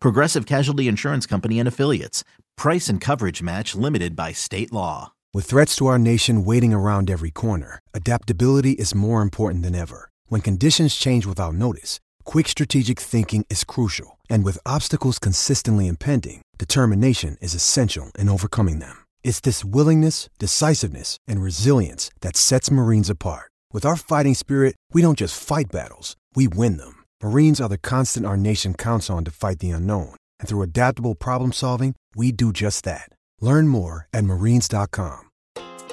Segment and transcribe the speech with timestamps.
[0.00, 2.24] Progressive Casualty Insurance Company and Affiliates.
[2.56, 5.12] Price and coverage match limited by state law.
[5.32, 10.10] With threats to our nation waiting around every corner, adaptability is more important than ever.
[10.26, 14.18] When conditions change without notice, quick strategic thinking is crucial.
[14.28, 19.04] And with obstacles consistently impending, determination is essential in overcoming them.
[19.22, 23.50] It's this willingness, decisiveness, and resilience that sets Marines apart.
[23.72, 26.99] With our fighting spirit, we don't just fight battles, we win them.
[27.22, 30.14] Marines are the constant our nation counts on to fight the unknown.
[30.38, 33.08] And through adaptable problem solving, we do just that.
[33.40, 35.28] Learn more at marines.com.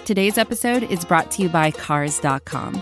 [0.06, 2.82] Today's episode is brought to you by Cars.com.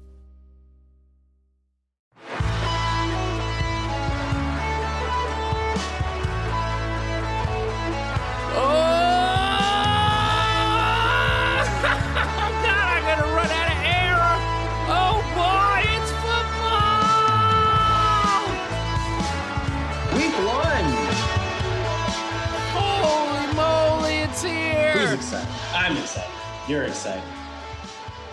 [26.71, 27.21] You're excited.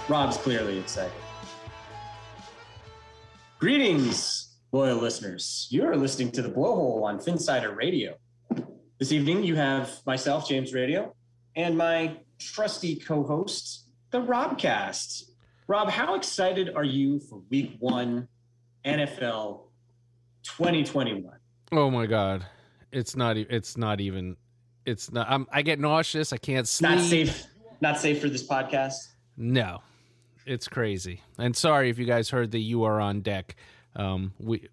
[0.08, 1.10] Rob's clearly excited.
[3.58, 5.66] Greetings, loyal listeners.
[5.70, 8.14] You're listening to the Blowhole on Finsider Radio.
[9.00, 11.16] This evening, you have myself, James Radio,
[11.56, 15.30] and my trusty co-host, the Robcast.
[15.66, 18.28] Rob, how excited are you for Week One,
[18.84, 19.62] NFL
[20.44, 21.36] 2021?
[21.72, 22.46] Oh my God,
[22.92, 23.36] it's not.
[23.36, 24.36] It's not even.
[24.86, 25.26] It's not.
[25.28, 26.32] I'm, I get nauseous.
[26.32, 26.90] I can't sleep.
[26.92, 27.48] Not safe.
[27.80, 28.94] Not safe for this podcast.
[29.36, 29.82] No,
[30.46, 31.22] it's crazy.
[31.38, 33.56] And sorry if you guys heard the "You Are on Deck."
[33.96, 34.68] Um, we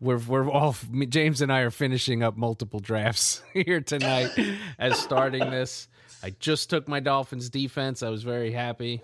[0.00, 0.76] we're we're all
[1.08, 4.30] James and I are finishing up multiple drafts here tonight
[4.78, 5.88] as starting this.
[6.22, 8.02] I just took my Dolphins defense.
[8.02, 9.02] I was very happy,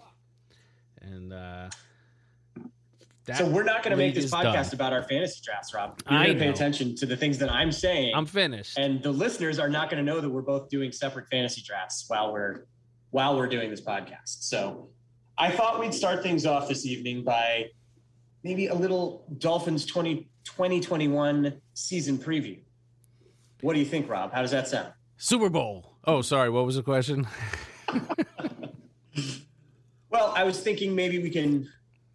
[1.00, 1.70] and uh,
[3.26, 4.74] that So we're not going to make this podcast done.
[4.74, 6.00] about our fantasy drafts, Rob.
[6.10, 8.76] You're I going to pay attention to the things that I'm saying, I'm finished.
[8.78, 12.04] and the listeners are not going to know that we're both doing separate fantasy drafts
[12.08, 12.66] while we're
[13.14, 14.42] while we're doing this podcast.
[14.42, 14.88] So
[15.38, 17.66] I thought we'd start things off this evening by
[18.42, 22.58] maybe a little Dolphins 20, 2021 season preview.
[23.60, 24.32] What do you think, Rob?
[24.32, 24.92] How does that sound?
[25.16, 25.94] Super Bowl.
[26.04, 26.50] Oh, sorry.
[26.50, 27.28] What was the question?
[30.10, 31.68] Well, I was thinking maybe we can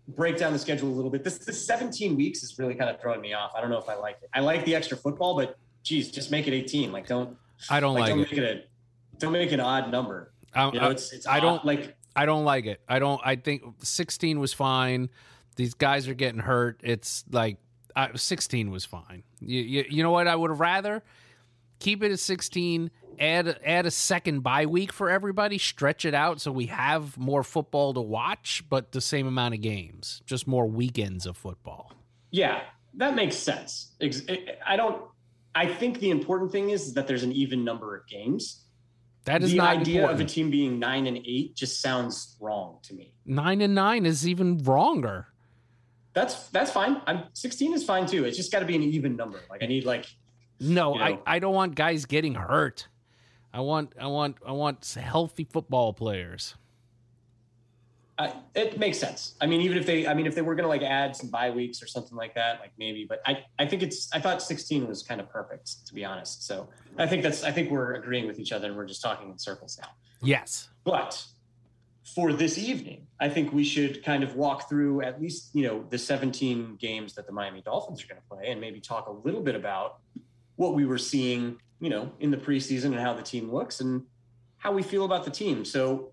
[0.07, 1.21] break down the schedule a little bit.
[1.21, 3.51] This, this 17 weeks is really kind of throwing me off.
[3.57, 4.29] I don't know if I like it.
[4.33, 6.93] I like the extra football, but geez, just make it 18.
[6.93, 7.35] Like don't
[7.69, 8.29] I don't like, like don't it.
[8.29, 10.31] make it a don't make an odd number.
[10.53, 12.81] I, You know, it's it's I don't like I don't like it.
[12.87, 13.21] I don't.
[13.23, 15.09] I think 16 was fine.
[15.55, 16.81] These guys are getting hurt.
[16.83, 17.57] It's like
[17.95, 19.23] I, 16 was fine.
[19.39, 20.27] You, you, you know what?
[20.27, 21.03] I would have rather
[21.79, 22.91] keep it at 16.
[23.19, 25.57] Add add a second bye week for everybody.
[25.57, 29.61] Stretch it out so we have more football to watch, but the same amount of
[29.61, 31.93] games, just more weekends of football.
[32.31, 32.61] yeah,
[32.95, 33.93] that makes sense.
[34.65, 35.03] I don't.
[35.55, 38.63] I think the important thing is that there's an even number of games.
[39.29, 40.21] That is the not idea important.
[40.21, 43.13] of a team being nine and eight just sounds wrong to me.
[43.27, 45.27] Nine and nine is even wronger.
[46.13, 46.99] That's that's fine.
[47.05, 48.25] I'm 16 is fine too.
[48.25, 49.39] It's just got to be an even number.
[49.47, 50.07] Like I need like
[50.59, 51.19] No, You I.
[51.27, 52.87] I don't want guys getting hurt.
[53.53, 56.55] I want I want I want healthy football players.
[58.19, 59.35] I, it makes sense.
[59.39, 61.29] I mean, even if they, I mean, if they were going to like add some
[61.29, 64.41] bye weeks or something like that, like maybe, but I, I think it's, I thought
[64.41, 66.45] 16 was kind of perfect to be honest.
[66.45, 66.67] So
[66.97, 69.37] I think that's, I think we're agreeing with each other and we're just talking in
[69.37, 69.87] circles now.
[70.21, 70.67] Yes.
[70.83, 71.23] But
[72.13, 75.85] for this evening, I think we should kind of walk through at least, you know,
[75.89, 79.11] the 17 games that the Miami Dolphins are going to play and maybe talk a
[79.11, 79.99] little bit about
[80.57, 84.03] what we were seeing, you know, in the preseason and how the team looks and
[84.57, 85.63] how we feel about the team.
[85.63, 86.11] So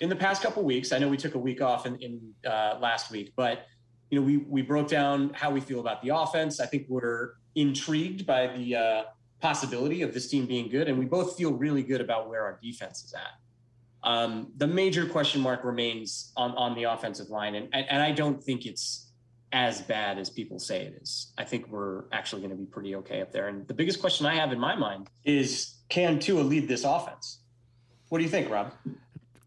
[0.00, 2.78] in the past couple weeks, I know we took a week off in, in uh,
[2.80, 3.66] last week, but
[4.10, 6.60] you know, we we broke down how we feel about the offense.
[6.60, 9.02] I think we're intrigued by the uh,
[9.40, 12.58] possibility of this team being good, and we both feel really good about where our
[12.62, 14.08] defense is at.
[14.08, 18.12] Um, the major question mark remains on, on the offensive line, and, and, and I
[18.12, 19.10] don't think it's
[19.52, 21.32] as bad as people say it is.
[21.38, 23.48] I think we're actually going to be pretty okay up there.
[23.48, 27.40] And the biggest question I have in my mind is can Tua lead this offense?
[28.08, 28.72] What do you think, Rob?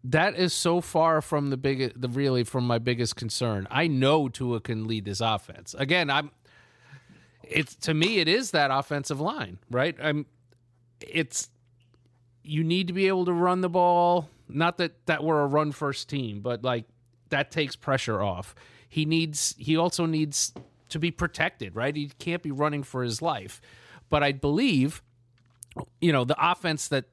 [0.04, 3.68] That is so far from the big, the really from my biggest concern.
[3.70, 5.74] I know Tua can lead this offense.
[5.78, 6.30] Again, I'm.
[7.42, 9.96] It's to me, it is that offensive line, right?
[10.02, 10.26] I'm.
[11.00, 11.50] It's
[12.42, 14.28] you need to be able to run the ball.
[14.48, 16.84] Not that that we're a run first team, but like
[17.28, 18.54] that takes pressure off.
[18.88, 19.54] He needs.
[19.58, 20.52] He also needs
[20.88, 21.94] to be protected, right?
[21.94, 23.60] He can't be running for his life.
[24.10, 25.02] But I believe,
[26.00, 27.06] you know, the offense that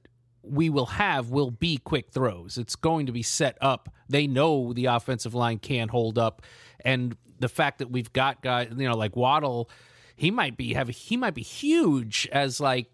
[0.50, 2.58] we will have will be quick throws.
[2.58, 3.90] It's going to be set up.
[4.08, 6.42] They know the offensive line can't hold up,
[6.84, 9.70] and the fact that we've got guys, you know, like Waddle,
[10.16, 12.88] he might be have he might be huge as like,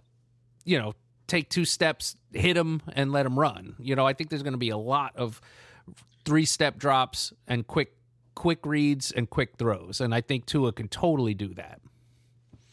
[0.63, 0.93] you know,
[1.27, 3.75] take two steps, hit him, and let him run.
[3.79, 5.41] You know, I think there's going to be a lot of
[6.23, 7.95] three step drops and quick
[8.35, 11.79] quick reads and quick throws, and I think Tua can totally do that.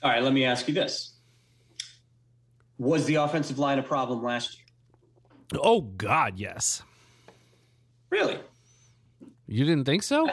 [0.03, 1.15] All right, let me ask you this:
[2.79, 4.62] Was the offensive line a problem last year?
[5.61, 6.83] Oh God, yes.
[8.11, 8.39] Really?
[9.47, 10.29] You didn't think so?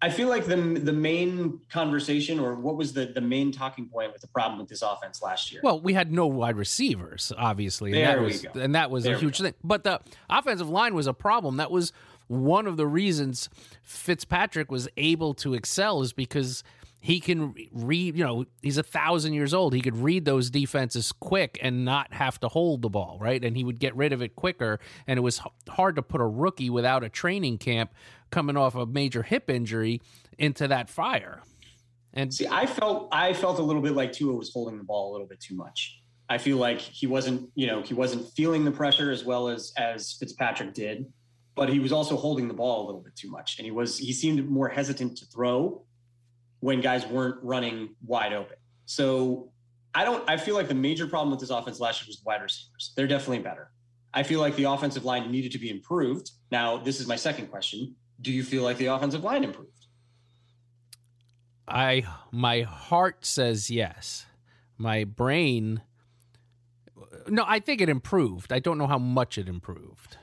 [0.00, 4.12] I feel like the the main conversation, or what was the the main talking point
[4.12, 5.60] with the problem with this offense last year?
[5.62, 7.92] Well, we had no wide receivers, obviously.
[7.92, 8.60] There and that we was, go.
[8.60, 9.54] And that was There a huge thing.
[9.62, 11.56] But the offensive line was a problem.
[11.58, 11.92] That was
[12.26, 13.48] one of the reasons
[13.84, 16.64] Fitzpatrick was able to excel is because
[17.04, 19.74] he can read, you know, he's a thousand years old.
[19.74, 23.44] He could read those defenses quick and not have to hold the ball, right?
[23.44, 24.78] And he would get rid of it quicker.
[25.08, 27.92] And it was hard to put a rookie without a training camp
[28.30, 30.00] coming off a major hip injury
[30.38, 31.42] into that fire.
[32.14, 35.10] And See, I felt I felt a little bit like Tua was holding the ball
[35.10, 36.00] a little bit too much.
[36.28, 39.72] I feel like he wasn't, you know, he wasn't feeling the pressure as well as
[39.76, 41.12] as Fitzpatrick did,
[41.56, 43.98] but he was also holding the ball a little bit too much, and he was
[43.98, 45.82] he seemed more hesitant to throw
[46.62, 48.56] when guys weren't running wide open.
[48.86, 49.50] So
[49.94, 50.28] I don't.
[50.30, 52.92] I feel like the major problem with this offense last year was wide receivers.
[52.96, 53.70] They're definitely better.
[54.14, 56.30] I feel like the offensive line needed to be improved.
[56.50, 59.86] Now, this is my second question: Do you feel like the offensive line improved?
[61.66, 64.26] I my heart says yes.
[64.78, 65.82] My brain
[67.28, 68.52] No, I think it improved.
[68.52, 70.16] I don't know how much it improved.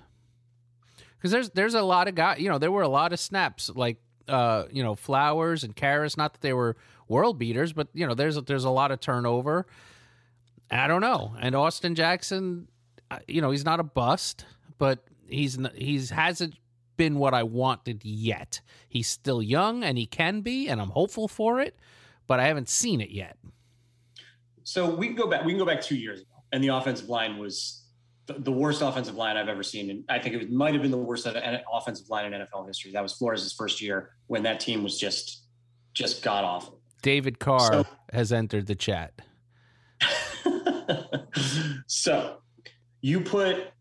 [1.21, 3.69] Cuz there's there's a lot of guys, you know, there were a lot of snaps
[3.75, 3.97] like
[4.29, 6.77] uh, you know, Flowers and Karras, not that they were
[7.07, 9.65] world beaters, but you know, there's a, there's a lot of turnover.
[10.71, 11.35] I don't know.
[11.39, 12.67] And Austin Jackson,
[13.09, 14.45] uh, you know, he's not a bust,
[14.77, 16.55] but he's he's hasn't
[16.95, 18.61] been what I wanted yet.
[18.87, 21.75] He's still young and he can be, and I'm hopeful for it,
[22.27, 23.37] but I haven't seen it yet.
[24.63, 25.43] So we can go back.
[25.45, 27.85] We can go back two years ago, and the offensive line was
[28.29, 30.91] the, the worst offensive line I've ever seen, and I think it might have been
[30.91, 32.91] the worst offensive line in NFL history.
[32.91, 35.43] That was Flores' first year when that team was just
[35.93, 36.79] just god awful.
[37.01, 39.13] David Carr So- has entered the chat.
[41.87, 42.37] so
[43.01, 43.71] you put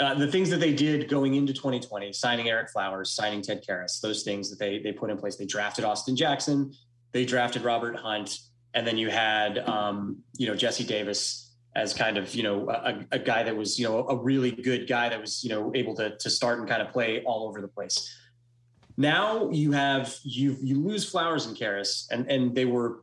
[0.00, 4.00] uh, the things that they did going into 2020, signing Ereck Flowers, signing Ted Karras,
[4.00, 5.36] those things that they they put in place.
[5.36, 6.72] They drafted Austin Jackson,
[7.12, 8.36] they drafted Robert Hunt,
[8.74, 13.04] and then you had um, you know Jesse Davis as kind of you know a,
[13.12, 15.94] a guy that was you know a really good guy that was you know able
[15.94, 18.14] to to start and kind of play all over the place.
[18.96, 23.02] Now you have you you lose Flowers and Karras, and and they were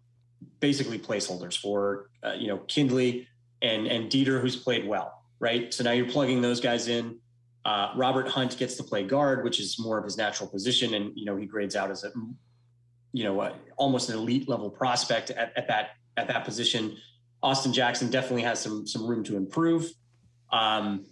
[0.60, 3.28] basically placeholders for uh, you know Kindley
[3.62, 5.74] and and Deiter, who's played well, right?
[5.74, 7.18] So now you're plugging those guys in.
[7.66, 11.12] Uh, Robert Hunt gets to play guard, which is more of his natural position, and
[11.16, 12.12] you know he grades out as a
[13.12, 16.96] you know almost an elite level prospect at, at that at that position.
[17.42, 19.92] Austin Jackson definitely has some some room to improve.
[20.52, 21.06] Um,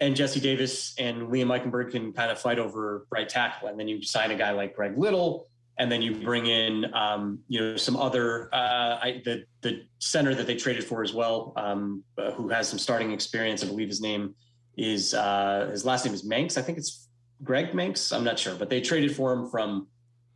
[0.00, 3.88] and Jesse Davis and Liam Eichenberg can kind of fight over right tackle, and then
[3.88, 7.76] you sign a guy like Greg Little, and then you bring in um, you know
[7.76, 12.32] some other uh, I, the the center that they traded for as well, um, uh,
[12.32, 13.62] who has some starting experience.
[13.64, 14.34] I believe his name
[14.76, 16.58] is uh, his last name is Mancz.
[16.58, 17.08] I think it's
[17.42, 18.14] Greg Mancz.
[18.14, 19.86] I'm not sure, but they traded for him from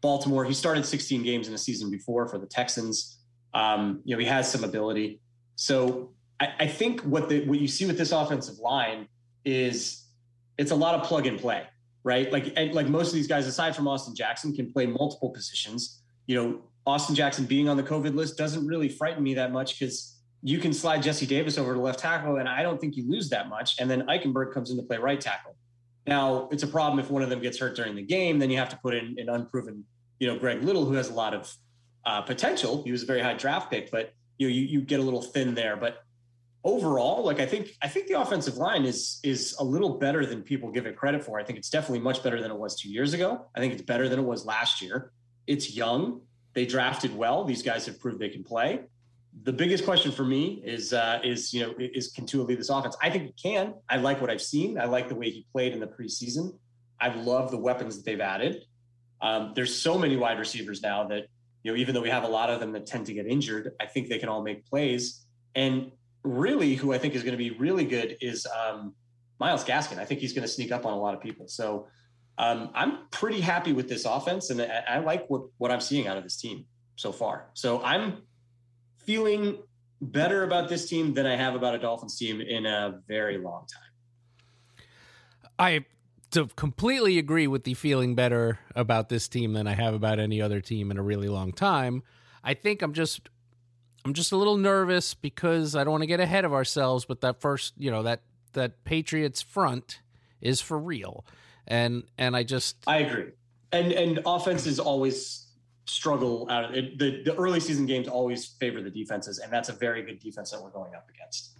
[0.01, 0.45] Baltimore.
[0.45, 3.18] He started 16 games in a season before for the Texans.
[3.55, 5.21] Um, you know he has some ability.
[5.57, 9.09] So I, I think what the what you see with this offensive line
[9.45, 10.05] is
[10.59, 11.67] it's a lot of plug and play
[12.09, 12.33] right?
[12.33, 16.01] Like and like most of these guys, aside from Austin Jackson, can play multiple positions.
[16.27, 19.79] You know, Austin Jackson being on the COVID list doesn't really frighten me that much
[19.79, 23.09] because you can slide Jesse Davis over to left tackle, and I don't think you
[23.09, 23.79] lose that much.
[23.79, 25.55] And then Eichenberg comes in to play right tackle.
[26.07, 28.57] Now it's a problem if one of them gets hurt during the game, then you
[28.57, 29.85] have to put in an unproven,
[30.19, 31.55] you know, Greg Little, who has a lot of
[32.05, 32.83] uh, potential.
[32.85, 35.23] He was a very high draft pick, but you know, you, you get a little
[35.23, 35.77] thin there.
[35.77, 36.03] But
[36.65, 40.43] overall, like I think I think the offensive line is is a little better than
[40.43, 41.39] people give it credit for.
[41.39, 43.47] I think it's definitely much better than it was two years ago.
[43.55, 45.13] I think it's better than it was last year.
[45.47, 46.23] It's young.
[46.55, 47.45] They drafted well.
[47.45, 48.81] These guys have proved they can play.
[49.43, 52.71] The biggest question for me is uh, is you know is can Tua lead this
[52.71, 52.97] offense?
[53.03, 53.75] I think he can.
[53.89, 54.79] I like what I've seen.
[54.79, 56.57] I like the way he played in the preseason.
[57.01, 58.65] I love the weapons that they've added.
[59.21, 61.27] Um, there's so many wide receivers now that
[61.63, 63.73] you know even though we have a lot of them that tend to get injured,
[63.81, 65.25] I think they can all make plays.
[65.55, 68.95] And really, who I think is going to be really good is um,
[69.41, 69.99] Myles Gaskin.
[69.99, 71.49] I think he's going to sneak up on a lot of people.
[71.49, 71.87] So
[72.39, 76.07] um, I'm pretty happy with this offense, and I, I like what what I'm seeing
[76.07, 77.47] out of this team so far.
[77.55, 78.23] So I'm
[78.99, 79.59] feeling
[80.01, 83.67] better about this team than I have about a Dolphins team in a very long
[83.67, 84.83] time.
[85.59, 85.85] I
[86.31, 90.41] to completely agree with the feeling better about this team than I have about any
[90.43, 92.03] other team in a really long time.
[92.45, 93.29] I think I'm just
[94.05, 97.21] I'm just a little nervous because I don't want to get ahead of ourselves, but
[97.23, 100.01] that first, you know, that that Patriots front
[100.41, 101.25] is for real.
[101.67, 103.33] And and I just I agree.
[103.73, 105.47] And and offenses always
[105.87, 106.99] struggle out of it.
[106.99, 110.51] The, the early season games always favor the defenses, and that's a very good defense
[110.51, 111.59] that we're going up against.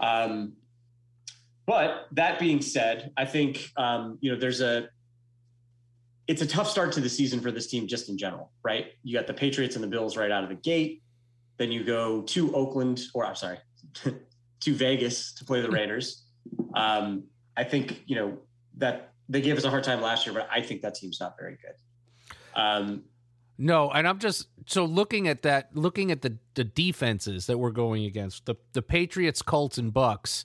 [0.00, 0.54] Um,
[1.66, 4.88] but that being said, I think um, you know there's a
[6.26, 8.92] it's a tough start to the season for this team just in general, right?
[9.02, 11.02] You got the Patriots and the Bills right out of the gate.
[11.58, 13.58] Then you go to Oakland, or I'm sorry,
[14.60, 16.24] to Vegas to play the Raiders.
[16.74, 17.24] Um,
[17.56, 18.38] I think you know
[18.76, 21.36] that they gave us a hard time last year, but I think that team's not
[21.38, 21.74] very good.
[22.54, 23.04] Um,
[23.56, 27.70] no, and I'm just so looking at that, looking at the the defenses that we're
[27.70, 28.46] going against.
[28.46, 30.44] The the Patriots, Colts, and Bucks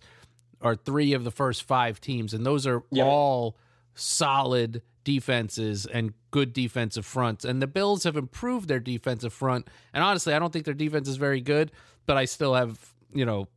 [0.61, 3.05] are three of the first five teams, and those are yep.
[3.05, 3.57] all
[3.93, 7.45] solid defenses and good defensive fronts.
[7.45, 9.67] And the Bills have improved their defensive front.
[9.93, 11.71] And honestly, I don't think their defense is very good,
[12.05, 13.47] but I still have, you know,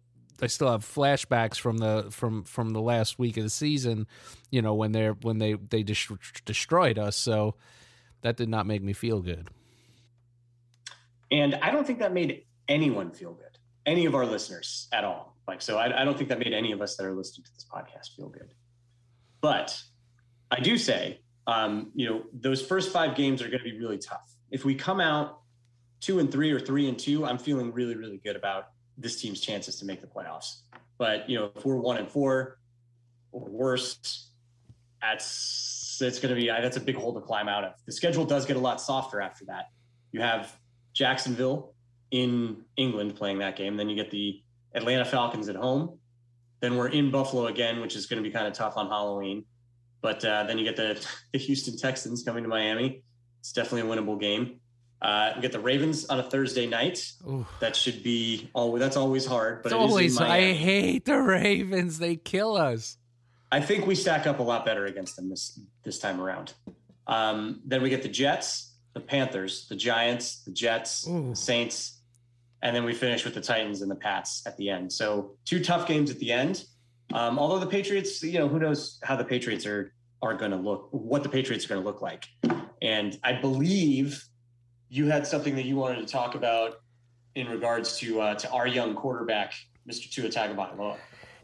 [0.41, 4.07] I still have flashbacks from the from from the last week of the season,
[4.51, 6.09] you know, when they're when they they dis-
[6.45, 7.17] destroyed us.
[7.17, 7.55] So
[8.23, 9.49] that did not make me feel good.
[11.31, 15.32] And I don't think that made anyone feel good, any of our listeners at all.
[15.47, 17.55] Like, so I, I don't think that made any of us that are listening to
[17.55, 18.55] this podcast feel good.
[19.41, 19.79] But
[20.51, 23.99] I do say, um, you know, those first five games are going to be really
[23.99, 24.31] tough.
[24.51, 25.41] If we come out
[26.01, 28.69] two and three or three and two, I'm feeling really, really good about
[28.99, 30.61] this team's chances to make the playoffs.
[30.99, 32.59] But you know, if we're one and four
[33.33, 34.29] or worse,
[35.01, 37.73] that's it's going to be that's a big hole to climb out of.
[37.87, 39.71] The schedule does get a lot softer after that.
[40.13, 40.57] You have
[40.93, 41.75] Jacksonville
[42.11, 44.43] in England playing that game, then you get the
[44.75, 45.99] Atlanta Falcons at home.
[46.61, 49.45] Then we're in Buffalo again, which is going to be kind of tough on Halloween.
[50.01, 53.03] But uh, then you get the, the Houston Texans coming to Miami.
[53.41, 54.61] It's definitely a winnable game.
[55.01, 57.05] Uh, we get the Ravens on a Thursday night.
[57.27, 57.45] Ooh.
[57.59, 59.65] That should be always that's always hard.
[59.65, 61.99] But it's always I hate the Ravens.
[61.99, 62.99] They kill us.
[63.51, 66.55] I think we stack up a lot better against them this this time around.
[67.09, 72.01] Um, then we get the Jets, the Panthers, the Giants, the Jets, the Saints,
[72.63, 74.93] and then we finish with the Titans and the Pats at the end.
[74.93, 76.65] So two tough games at the end.
[77.13, 79.93] Um, although the Patriots, you know, who knows how the Patriots are
[80.23, 82.27] are going to look, what the Patriots are going to look like.
[82.81, 84.25] And I believe
[84.89, 86.81] you had something that you wanted to talk about
[87.35, 89.55] in regards to uh, to our young quarterback,
[89.89, 90.11] Mr.
[90.11, 90.97] Tua Tagovailoa.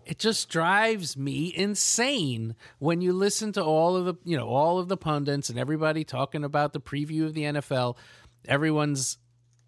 [0.06, 4.78] It just drives me insane when you listen to all of the you know all
[4.78, 7.96] of the pundits and everybody talking about the preview of the NFL.
[8.46, 9.18] Everyone's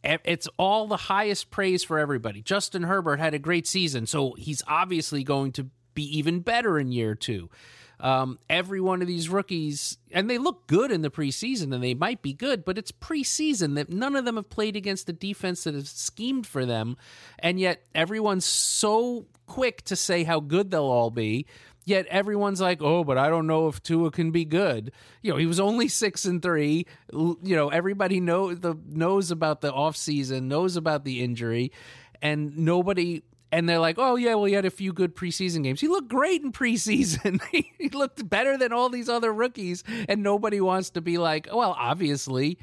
[0.02, 2.42] it's all the highest praise for everybody.
[2.42, 6.92] Justin Herbert had a great season, so he's obviously going to be even better in
[6.92, 7.50] year two.
[7.99, 11.92] Um, every one of these rookies, and they look good in the preseason, and they
[11.92, 15.64] might be good, but it's preseason that none of them have played against the defense
[15.64, 16.97] that has schemed for them,
[17.38, 21.45] and yet everyone's so quick to say how good they'll all be.
[21.85, 25.39] Yet everyone's like, "Oh, but I don't know if Tua can be good." You know,
[25.39, 26.87] he was only six and three.
[27.13, 31.73] You know, everybody know the knows about the offseason, knows about the injury,
[32.21, 33.23] and nobody.
[33.53, 35.81] And they're like, "Oh yeah, well, he had a few good preseason games.
[35.81, 37.43] He looked great in preseason.
[37.51, 41.75] he looked better than all these other rookies." And nobody wants to be like, "Well,
[41.79, 42.59] obviously."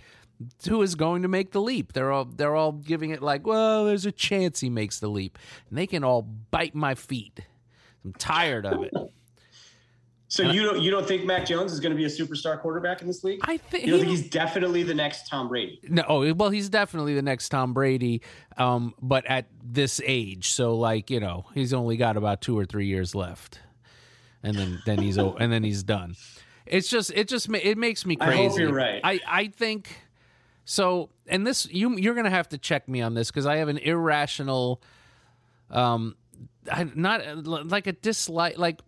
[0.70, 1.94] who is going to make the leap.
[1.94, 5.38] They're all they're all giving it like, well, there's a chance he makes the leap,
[5.70, 7.42] and they can all bite my feet.
[8.08, 8.94] I'm tired of it.
[10.30, 12.60] So and you don't you don't think Mac Jones is going to be a superstar
[12.60, 13.40] quarterback in this league?
[13.44, 15.80] I think you don't think he's definitely the next Tom Brady.
[15.84, 18.22] No, oh, well, he's definitely the next Tom Brady,
[18.58, 20.50] um, but at this age.
[20.50, 23.62] So like you know, he's only got about two or three years left,
[24.44, 26.18] and then then he's and then he's done.
[26.66, 28.34] It's just it just it makes me crazy.
[28.34, 29.00] I hope you're right.
[29.04, 29.98] I I think
[30.66, 33.70] So, and this you you're gonna have to check me on this because I have
[33.70, 34.82] an irrational,
[35.70, 36.18] um,
[36.72, 38.58] I, not uh, like a dislike.
[38.58, 38.82] Like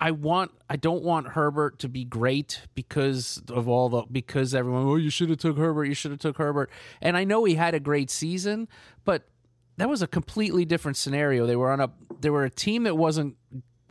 [0.00, 4.86] I want, I don't want Herbert to be great because of all the because everyone.
[4.86, 5.84] Oh, you should have took Herbert.
[5.84, 6.70] You should have took Herbert.
[7.00, 8.68] And I know he had a great season,
[9.04, 9.28] but
[9.76, 11.46] that was a completely different scenario.
[11.46, 13.36] They were on a they were a team that wasn't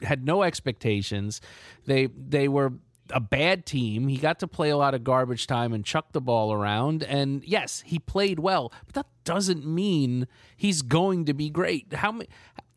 [0.02, 1.42] had no expectations.
[1.86, 2.74] They they were
[3.12, 4.08] a bad team.
[4.08, 7.04] He got to play a lot of garbage time and chuck the ball around.
[7.04, 11.94] And yes, he played well, but that doesn't mean he's going to be great.
[11.94, 12.30] How many?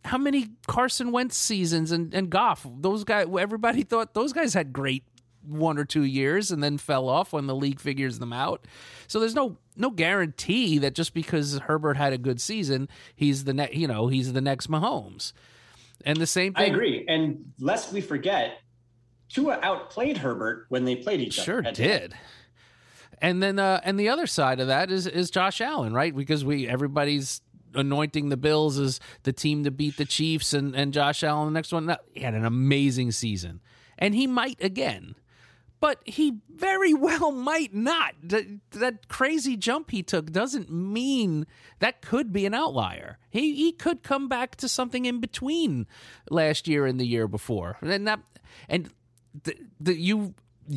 [0.04, 2.66] How many Carson Wentz seasons and, and Goff?
[2.78, 5.04] Those guys, everybody thought those guys had great
[5.42, 8.66] one or two years and then fell off when the league figures them out.
[9.06, 13.54] So there's no no guarantee that just because Herbert had a good season, he's the
[13.54, 15.32] next you know he's the next Mahomes.
[16.04, 16.62] And the same thing.
[16.62, 17.04] I agree.
[17.06, 18.58] And lest we forget,
[19.28, 21.74] Tua outplayed Herbert when they played each sure other.
[21.74, 22.14] Sure did.
[23.22, 26.14] And then uh, and the other side of that is is Josh Allen, right?
[26.14, 27.42] Because we everybody's
[27.74, 31.58] anointing the Bills as the team to beat the Chiefs and, and Josh Allen the
[31.58, 31.96] next one.
[32.12, 33.60] He had an amazing season.
[33.98, 35.14] And he might again.
[35.80, 38.14] But he very well might not.
[38.22, 41.46] That, that crazy jump he took doesn't mean
[41.78, 43.18] that could be an outlier.
[43.30, 45.86] He he could come back to something in between
[46.30, 47.78] last year and the year before.
[47.80, 48.20] And that
[48.68, 48.90] and
[49.44, 50.34] the, the, you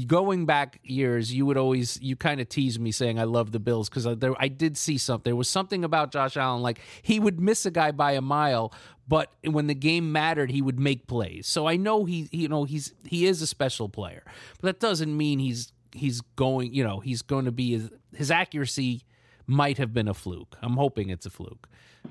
[0.08, 3.60] going back years, you would always you kind of tease me saying I love the
[3.60, 5.30] Bills because I, I did see something.
[5.30, 8.74] There was something about Josh Allen like he would miss a guy by a mile,
[9.08, 11.48] but when the game mattered, he would make plays.
[11.48, 14.24] So I know he, you know he's he is a special player,
[14.62, 18.32] but that doesn't mean he's he's going you know he's going to be his, his
[18.32, 19.04] accuracy
[19.46, 20.58] might have been a fluke.
[20.62, 21.68] I'm hoping it's a fluke,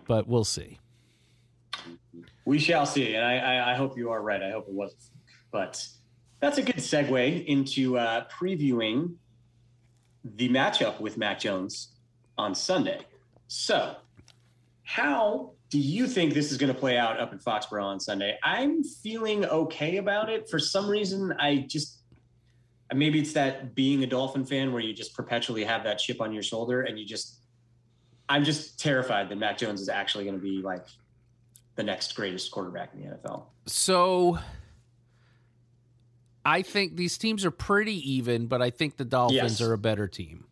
[0.06, 0.78] but we'll see.
[2.44, 4.42] We shall see, and I, I, I hope you are right.
[4.42, 5.02] I hope it wasn't,
[5.50, 5.84] but
[6.42, 9.14] that's a good segue into uh, previewing
[10.24, 11.94] the matchup with Mac Jones
[12.36, 13.06] on Sunday.
[13.46, 13.94] So,
[14.82, 18.36] how do you think this is going to play out up in Foxborough on Sunday?
[18.42, 20.50] I'm feeling okay about it.
[20.50, 22.00] For some reason, I just
[22.92, 26.32] maybe it's that being a Dolphin fan where you just perpetually have that chip on
[26.32, 27.38] your shoulder and you just
[28.28, 30.86] I'm just terrified that Mac Jones is actually going to be like
[31.76, 33.44] the next greatest quarterback in the NFL.
[33.66, 34.38] So
[36.44, 39.60] I think these teams are pretty even, but I think the Dolphins yes.
[39.60, 40.46] are a better team.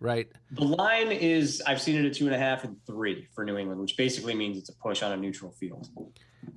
[0.00, 0.28] Right.
[0.50, 3.56] The line is I've seen it at two and a half and three for New
[3.56, 5.88] England, which basically means it's a push on a neutral field.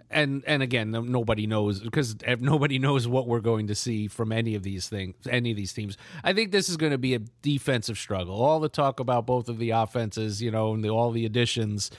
[0.09, 4.55] And and again, nobody knows because nobody knows what we're going to see from any
[4.55, 5.95] of these things, any of these teams.
[6.23, 8.41] I think this is going to be a defensive struggle.
[8.41, 11.91] All the talk about both of the offenses, you know, and the, all the additions.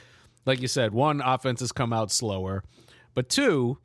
[0.47, 2.65] Like you said, one offense has come out slower,
[3.15, 3.79] but two,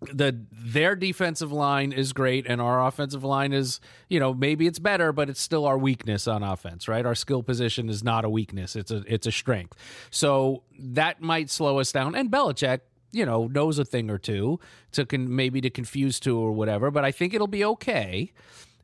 [0.00, 4.78] the their defensive line is great and our offensive line is you know maybe it's
[4.78, 7.04] better but it's still our weakness on offense right?
[7.04, 8.76] Our skill position is not a weakness.
[8.76, 9.76] It's a it's a strength.
[10.10, 12.14] So that might slow us down.
[12.14, 12.80] And Belichick
[13.10, 14.60] you know knows a thing or two
[14.92, 18.32] to con- maybe to confuse two or whatever but I think it'll be okay.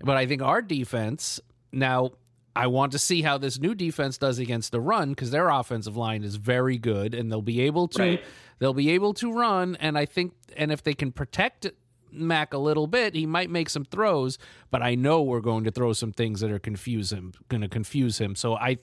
[0.01, 1.41] But I think our defense
[1.73, 2.13] now
[2.57, 5.97] I want to see how this new defense does against the run because their offensive
[5.97, 8.25] line is very good and they'll be able to right.
[8.59, 11.67] they'll be able to run and I think and if they can protect
[12.13, 14.39] Mac a little bit, he might make some throws,
[14.71, 17.69] but I know we're going to throw some things that are confuse him, going to
[17.69, 18.37] confuse him.
[18.37, 18.79] So I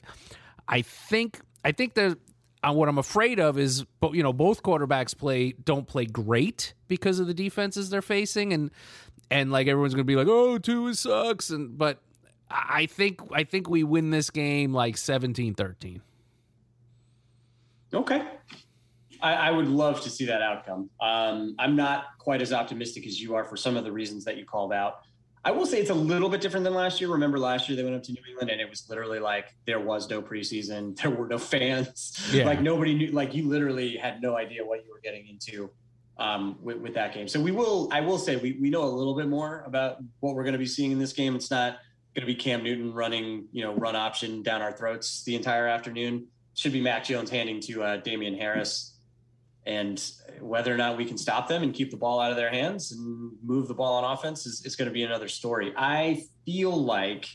[0.67, 2.17] I think I think that
[2.63, 6.73] uh, what I'm afraid of is, but you know, both quarterbacks play don't play great
[6.87, 8.71] because of the defenses they're facing, and
[9.29, 12.01] and like everyone's gonna be like, oh, Tua sucks, and but
[12.51, 16.01] I think I think we win this game like 17-13.
[17.93, 18.25] Okay.
[19.21, 20.89] I, I, would love to see that outcome.
[20.99, 24.37] Um, I'm not quite as optimistic as you are for some of the reasons that
[24.37, 25.01] you called out.
[25.43, 27.09] I will say it's a little bit different than last year.
[27.09, 29.79] Remember last year they went up to New England and it was literally like there
[29.79, 32.45] was no preseason, there were no fans, yeah.
[32.45, 35.69] like nobody knew, like you literally had no idea what you were getting into
[36.17, 37.27] um, with, with that game.
[37.27, 40.35] So we will, I will say we we know a little bit more about what
[40.35, 41.35] we're going to be seeing in this game.
[41.35, 41.79] It's not
[42.15, 45.67] going to be Cam Newton running, you know, run option down our throats the entire
[45.67, 46.27] afternoon.
[46.53, 48.95] Should be Mac Jones handing to uh, Damien Harris,
[49.65, 50.03] and
[50.39, 52.91] whether or not we can stop them and keep the ball out of their hands
[52.91, 55.73] and move the ball on offense is, is going to be another story.
[55.77, 57.27] I feel like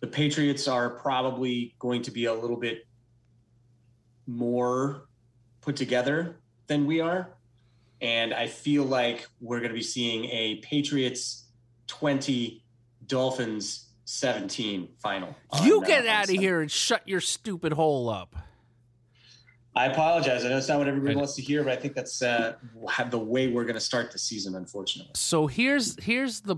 [0.00, 2.86] the Patriots are probably going to be a little bit
[4.26, 5.08] more
[5.60, 7.34] put together than we are.
[8.00, 11.44] And I feel like we're going to be seeing a Patriots
[11.88, 12.62] 20
[13.06, 15.36] Dolphins 17 final.
[15.62, 18.34] You get out of here and shut your stupid hole up.
[19.76, 20.44] I apologize.
[20.44, 22.56] I know it's not what everybody wants to hear, but I think that's uh,
[23.08, 25.12] the way we're going to start the season, unfortunately.
[25.14, 26.56] So here's here's the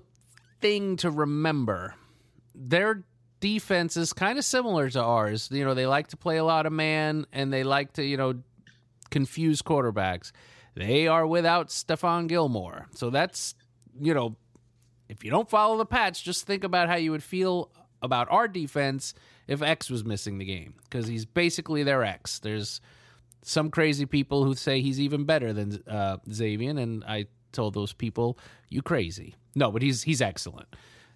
[0.63, 1.95] thing to remember:
[2.55, 3.05] their
[3.41, 5.51] defense is kind of similar to ours.
[5.53, 8.17] You know, they like to play a lot of man and they like to, you
[8.17, 8.41] know,
[9.11, 10.33] confuse quarterbacks.
[10.75, 12.87] They are without Stephon Gilmore.
[12.95, 13.55] So that's,
[14.01, 14.37] you know,
[15.13, 17.71] if you don't follow the patch, just think about how you would feel
[18.01, 19.13] about our defense
[19.47, 22.39] if X was missing the game because he's basically their X.
[22.39, 22.81] There's
[23.43, 27.93] some crazy people who say he's even better than uh, Xavier, and I told those
[27.93, 28.39] people,
[28.71, 30.69] "You crazy." No, but he's he's excellent.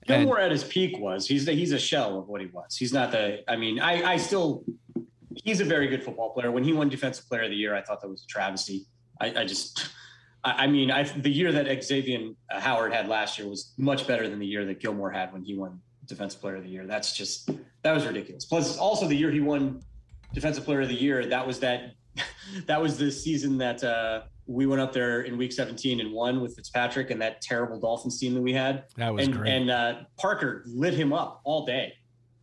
[0.06, 2.76] Gilmore at his peak was he's the, he's a shell of what he was.
[2.76, 3.50] He's not the.
[3.50, 4.62] I mean, I I still
[5.34, 6.50] he's a very good football player.
[6.52, 8.86] When he won Defensive Player of the Year, I thought that was a travesty.
[9.20, 9.88] I, I just.
[10.46, 14.38] I mean, I, the year that Xavier Howard had last year was much better than
[14.38, 16.86] the year that Gilmore had when he won Defensive Player of the Year.
[16.86, 17.50] That's just
[17.82, 18.44] that was ridiculous.
[18.44, 19.82] Plus, also the year he won
[20.34, 21.94] Defensive Player of the Year, that was that
[22.66, 26.40] that was the season that uh, we went up there in Week 17 and won
[26.40, 28.84] with Fitzpatrick and that terrible Dolphins team that we had.
[28.96, 29.52] That was and, great.
[29.52, 31.92] And uh, Parker lit him up all day,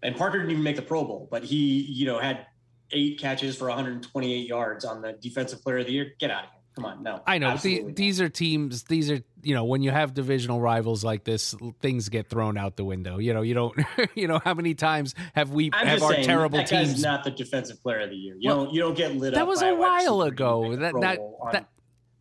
[0.01, 2.45] and Parker didn't even make the Pro Bowl, but he, you know, had
[2.91, 6.13] eight catches for 128 yards on the Defensive Player of the Year.
[6.19, 6.59] Get out of here.
[6.75, 7.21] Come on, no.
[7.27, 8.83] I know the, these are teams.
[8.83, 12.77] These are you know when you have divisional rivals like this, things get thrown out
[12.77, 13.19] the window.
[13.19, 13.79] You know you don't.
[14.15, 16.93] you know how many times have we I'm have our saying, terrible that teams?
[16.93, 18.35] Guy's not the defensive player of the year.
[18.39, 19.39] You Well, don't you don't get lit up?
[19.39, 20.75] that was a while ago.
[20.75, 21.69] That- that- on- that-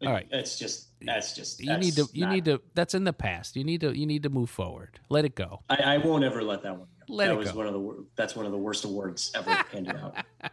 [0.04, 0.26] all right.
[0.32, 3.56] It's just that's just you need to you not- need to that's in the past.
[3.56, 4.98] You need to you need to move forward.
[5.08, 5.62] Let it go.
[5.70, 7.14] I, I won't ever let that one go.
[7.14, 7.58] Let that was go.
[7.58, 10.16] one of the that's one of the worst awards ever handed out.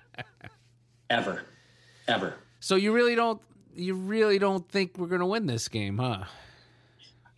[1.09, 1.41] Ever,
[2.07, 2.35] ever.
[2.59, 3.41] So you really don't
[3.79, 6.25] you really don't think we're gonna win this game, huh?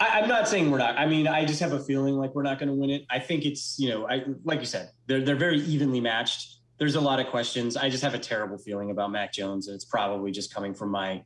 [0.01, 0.97] I, I'm not saying we're not.
[0.97, 3.05] I mean, I just have a feeling like we're not going to win it.
[3.09, 6.57] I think it's you know, I like you said, they're they're very evenly matched.
[6.79, 7.77] There's a lot of questions.
[7.77, 10.89] I just have a terrible feeling about Mac Jones, and it's probably just coming from
[10.89, 11.23] my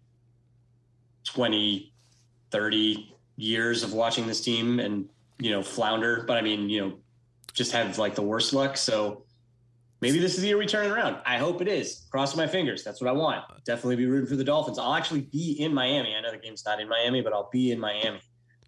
[1.24, 1.94] 20,
[2.52, 5.08] 30 years of watching this team and
[5.40, 6.26] you know flounder.
[6.28, 6.94] But I mean, you know,
[7.54, 8.76] just have like the worst luck.
[8.76, 9.24] So
[10.06, 11.18] maybe this is the year we turn it around.
[11.26, 12.06] I hope it is.
[12.12, 12.84] Crossing my fingers.
[12.84, 13.44] That's what I want.
[13.66, 14.78] Definitely be rooting for the Dolphins.
[14.78, 16.16] I'll actually be in Miami.
[16.16, 18.20] I know the game's not in Miami, but I'll be in Miami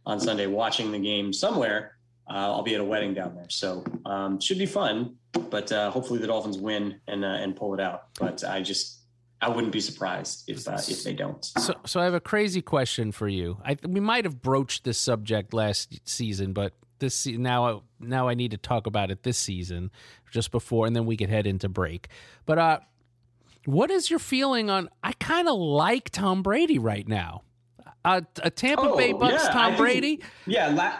[0.05, 1.97] on Sunday watching the game somewhere.
[2.29, 5.15] Uh, I'll be at a wedding down there, so um, should be fun.
[5.49, 8.07] But uh, hopefully the Dolphins win and uh, and pull it out.
[8.19, 9.01] But I just
[9.39, 11.45] I wouldn't be surprised if uh, if they don't.
[11.45, 13.59] So, so I have a crazy question for you.
[13.63, 18.51] I we might have broached this subject last season, but this now now I need
[18.51, 19.91] to talk about it this season,
[20.31, 22.07] just before, and then we could head into break.
[22.45, 22.79] But uh,
[23.65, 24.89] what is your feeling on?
[25.03, 27.43] I kind of like Tom Brady right now.
[28.05, 30.23] Uh, a Tampa Bay Oh, Bucks yeah, I Tom think- Brady.
[30.45, 30.93] Yeah, la-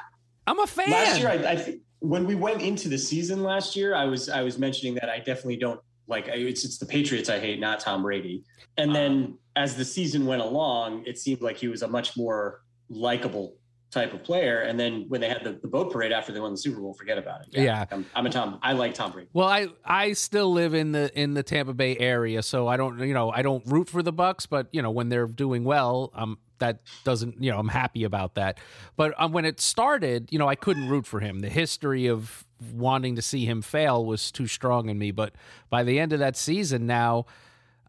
[0.45, 0.89] I'm a fan.
[0.91, 4.29] last year I, I think when we went into the season last year, I was
[4.29, 7.79] I was mentioning that I definitely don't like it's it's the Patriots I hate, not
[7.79, 8.43] Tom Brady.
[8.77, 12.61] And then as the season went along, it seemed like he was a much more
[12.89, 13.55] likable
[13.91, 14.61] type of player.
[14.61, 16.93] And then when they had the, the boat parade after they won the Super Bowl,
[16.93, 17.47] forget about it.
[17.51, 17.85] Yeah.
[17.91, 18.59] I'm, I'm a Tom.
[18.61, 19.29] I like Tom Brady.
[19.33, 22.99] Well, I I still live in the in the Tampa Bay area, so I don't
[22.99, 26.11] you know I don't root for the Bucks, but you know when they're doing well,
[26.15, 28.59] um that doesn't you know I'm happy about that.
[28.95, 31.39] But um, when it started, you know I couldn't root for him.
[31.39, 35.11] The history of wanting to see him fail was too strong in me.
[35.11, 35.33] But
[35.69, 37.25] by the end of that season, now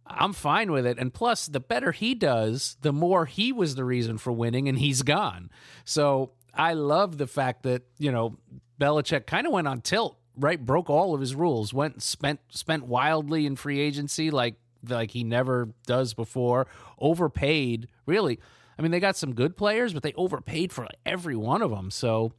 [0.08, 0.98] I'm fine with it.
[0.98, 4.78] And plus, the better he does, the more he was the reason for winning, and
[4.78, 5.50] he's gone.
[5.84, 8.38] So I love the fact that you know
[8.80, 10.64] Belichick kind of went on tilt, right?
[10.64, 14.56] Broke all of his rules, went spent spent wildly in free agency, like
[14.88, 16.66] like he never does before.
[16.98, 18.38] Overpaid, really.
[18.78, 21.90] I mean, they got some good players, but they overpaid for every one of them.
[21.90, 22.32] So,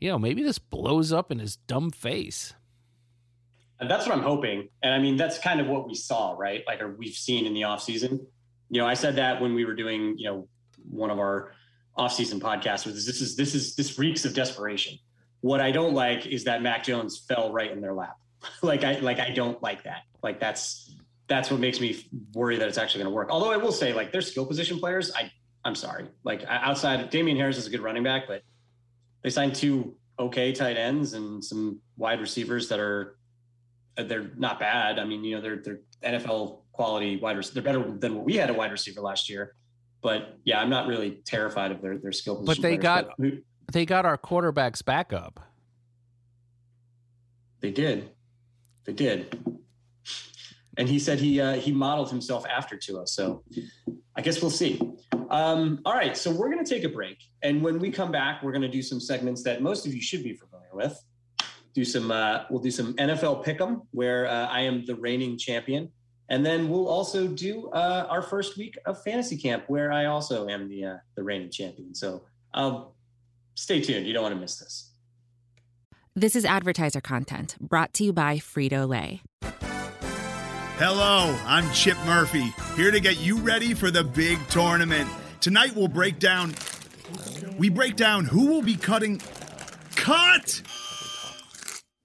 [0.00, 2.54] you know, maybe this blows up in his dumb face.
[3.80, 4.68] And that's what I'm hoping.
[4.82, 6.62] And I mean, that's kind of what we saw, right?
[6.66, 8.20] Like, or we've seen in the offseason.
[8.70, 10.48] You know, I said that when we were doing, you know,
[10.88, 11.52] one of our
[11.98, 14.98] offseason podcasts was this is this is this reeks of desperation.
[15.40, 18.16] What I don't like is that Mac Jones fell right in their lap.
[18.62, 20.02] like I like I don't like that.
[20.22, 23.28] Like that's that's what makes me worry that it's actually going to work.
[23.30, 25.30] Although I will say, like, their skill position players, I
[25.64, 26.06] I'm sorry.
[26.22, 28.42] Like outside, Damien Harris is a good running back, but
[29.22, 33.16] they signed two okay tight ends and some wide receivers that are
[33.96, 34.98] they're not bad.
[34.98, 37.54] I mean, you know, they're they're NFL quality wide receivers.
[37.54, 39.54] They're better than what we had a wide receiver last year.
[40.02, 42.42] But yeah, I'm not really terrified of their their skill.
[42.44, 43.38] But they players, got- but who-
[43.72, 45.40] They got our quarterbacks back up.
[47.60, 48.10] they did,
[48.84, 49.38] they did.
[50.76, 53.06] And he said he uh, he modeled himself after Tua.
[53.06, 53.42] So
[54.16, 54.80] I guess we'll see.
[55.30, 58.42] Um, all right, so we're going to take a break, and when we come back,
[58.42, 61.02] we're going to do some segments that most of you should be familiar with.
[61.74, 65.90] Do some uh, we'll do some NFL pick'em where uh, I am the reigning champion,
[66.28, 70.48] and then we'll also do uh, our first week of fantasy camp where I also
[70.48, 71.94] am the uh, the reigning champion.
[71.94, 72.22] So
[72.54, 72.88] um,
[73.54, 74.06] stay tuned.
[74.06, 74.92] You don't want to miss this.
[76.16, 79.22] This is advertiser content brought to you by Frito Lay.
[80.76, 85.08] Hello, I'm Chip Murphy, here to get you ready for the big tournament.
[85.40, 86.54] Tonight we'll break down.
[87.56, 89.20] We break down who will be cutting.
[89.94, 90.62] Cut!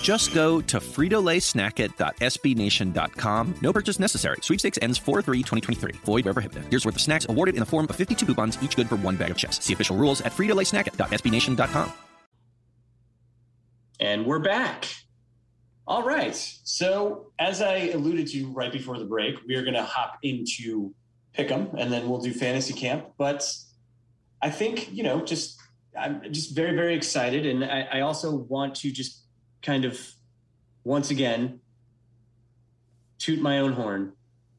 [0.00, 3.54] Just go to fritolaysnackit.sbnation.com.
[3.60, 4.38] No purchase necessary.
[4.42, 5.96] Sweepstakes ends 4-3-2023.
[6.04, 6.64] Void where prohibited.
[6.70, 9.16] Here's worth of snacks awarded in the form of 52 coupons, each good for one
[9.16, 9.64] bag of chips.
[9.64, 11.92] See official rules at fritolaysnackit.sbnation.com.
[14.00, 14.86] And we're back.
[15.86, 16.34] All right.
[16.64, 20.94] So, as I alluded to right before the break, we are going to hop into
[21.36, 23.06] Pick'em and then we'll do fantasy camp.
[23.18, 23.46] But
[24.40, 25.60] I think, you know, just
[25.98, 27.44] I'm just very, very excited.
[27.44, 29.19] And I, I also want to just
[29.62, 30.00] kind of
[30.84, 31.60] once again
[33.18, 34.12] toot my own horn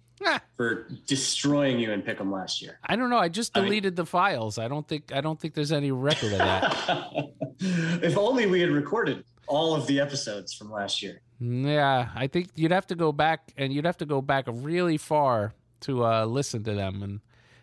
[0.58, 2.80] for destroying you in Pick'em last year.
[2.86, 3.18] I don't know.
[3.18, 4.58] I just I mean- deleted the files.
[4.58, 7.32] I don't think I don't think there's any record of that.
[7.60, 11.22] if only we had recorded all of the episodes from last year.
[11.40, 14.98] yeah, I think you'd have to go back and you'd have to go back really
[14.98, 17.20] far to uh, listen to them and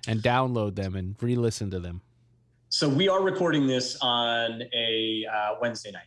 [0.06, 2.00] and download them and re-listen to them.
[2.70, 6.06] So we are recording this on a uh, Wednesday night,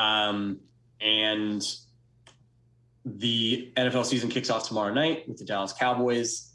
[0.00, 0.58] um,
[1.02, 1.62] and
[3.04, 6.54] the NFL season kicks off tomorrow night with the Dallas Cowboys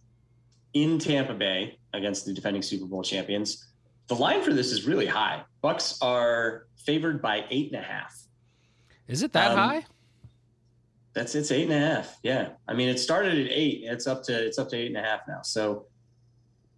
[0.74, 3.68] in Tampa Bay against the defending Super Bowl champions.
[4.08, 5.44] The line for this is really high.
[5.62, 8.16] Bucks are favored by eight and a half.
[9.08, 9.86] Is it that Um, high?
[11.14, 12.18] That's it's eight and a half.
[12.24, 13.82] Yeah, I mean it started at eight.
[13.84, 15.42] It's up to it's up to eight and a half now.
[15.44, 15.86] So,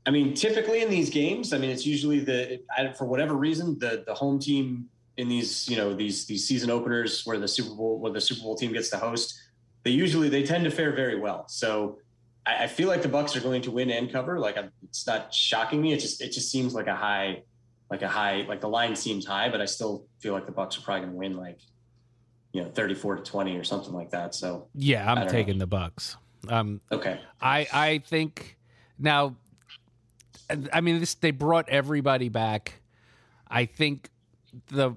[0.06, 3.80] I mean, typically in these games, I mean it's usually the I, for whatever reason
[3.80, 7.76] the the home team in these you know these these season openers where the Super
[7.76, 9.40] Bowl where the Super Bowl team gets to host,
[9.84, 11.48] they usually they tend to fare very well.
[11.48, 12.00] So.
[12.46, 14.40] I I feel like the Bucks are going to win and cover.
[14.40, 15.92] Like I'm, it's not shocking me.
[15.92, 17.44] It just it just seems like a high,
[17.92, 20.78] like a high, like the line seems high, but I still feel like the Bucks
[20.78, 21.60] are probably going to win like,
[22.54, 24.34] you know, 34 to 20 or something like that.
[24.34, 25.64] So Yeah, I'm taking know.
[25.64, 26.16] the Bucks.
[26.48, 28.58] Um, okay, I I think
[28.98, 29.36] now.
[30.72, 32.80] I mean, this they brought everybody back.
[33.50, 34.10] I think
[34.68, 34.94] the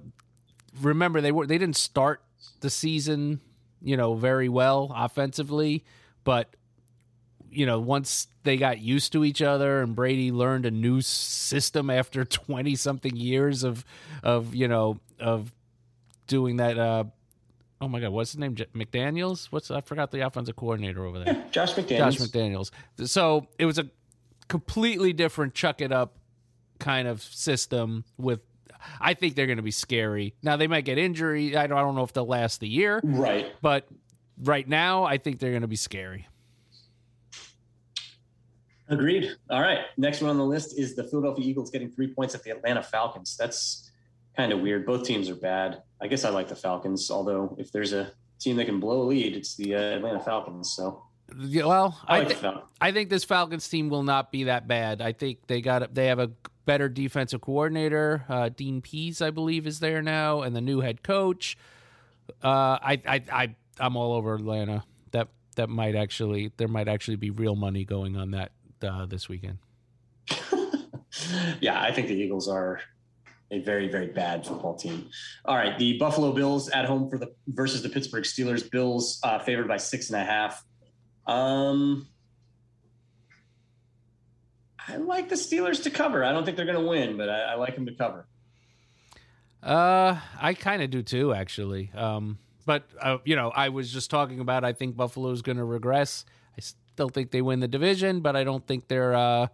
[0.81, 2.21] remember they were they didn't start
[2.61, 3.39] the season,
[3.81, 5.83] you know, very well offensively,
[6.23, 6.55] but
[7.49, 11.89] you know, once they got used to each other and Brady learned a new system
[11.89, 13.85] after 20 something years of
[14.23, 15.51] of, you know, of
[16.27, 17.03] doing that uh
[17.81, 18.55] oh my god, what's his name?
[18.55, 19.47] J- McDaniels?
[19.51, 21.43] What's I forgot the offensive coordinator over there.
[21.51, 21.97] Josh McDaniels.
[21.97, 22.71] Josh McDaniels.
[23.07, 23.89] So it was a
[24.47, 26.17] completely different chuck it up
[26.79, 28.41] kind of system with
[28.99, 30.33] I think they're going to be scary.
[30.43, 31.55] Now they might get injury.
[31.55, 33.51] I don't, I don't know if they'll last the year, Right.
[33.61, 33.87] but
[34.43, 36.27] right now I think they're going to be scary.
[38.89, 39.31] Agreed.
[39.49, 39.79] All right.
[39.97, 42.83] Next one on the list is the Philadelphia Eagles getting three points at the Atlanta
[42.83, 43.37] Falcons.
[43.37, 43.89] That's
[44.35, 44.85] kind of weird.
[44.85, 45.81] Both teams are bad.
[46.01, 49.05] I guess I like the Falcons, although if there's a team that can blow a
[49.05, 50.73] lead, it's the uh, Atlanta Falcons.
[50.75, 51.03] So
[51.63, 52.65] Well, I I, like the Falcons.
[52.81, 55.01] I think this Falcons team will not be that bad.
[55.01, 56.31] I think they got they have a
[56.71, 58.23] better defensive coordinator.
[58.29, 61.57] Uh, Dean Pees, I believe, is there now, and the new head coach.
[62.41, 64.85] Uh, I, I, I, I'm all over Atlanta.
[65.11, 69.27] That that might actually there might actually be real money going on that uh, this
[69.27, 69.57] weekend.
[71.59, 72.79] yeah, I think the Eagles are
[73.51, 75.09] a very, very bad football team.
[75.43, 78.71] All right, the Buffalo Bills at home for the versus the Pittsburgh Steelers.
[78.71, 80.63] Bills uh, favored by six and a half.
[81.27, 82.07] Um,
[84.87, 86.23] I like the Steelers to cover.
[86.23, 88.25] I don't think they're going to win, but I, I like them to cover.
[89.61, 91.91] Uh, I kind of do too, actually.
[91.93, 94.63] Um, but uh, you know, I was just talking about.
[94.63, 96.25] I think Buffalo's going to regress.
[96.57, 99.47] I still think they win the division, but I don't think they're uh,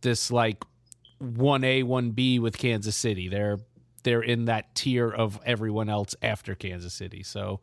[0.00, 0.64] this like
[1.18, 3.28] one A, one B with Kansas City.
[3.28, 3.58] They're
[4.02, 7.22] they're in that tier of everyone else after Kansas City.
[7.24, 7.60] So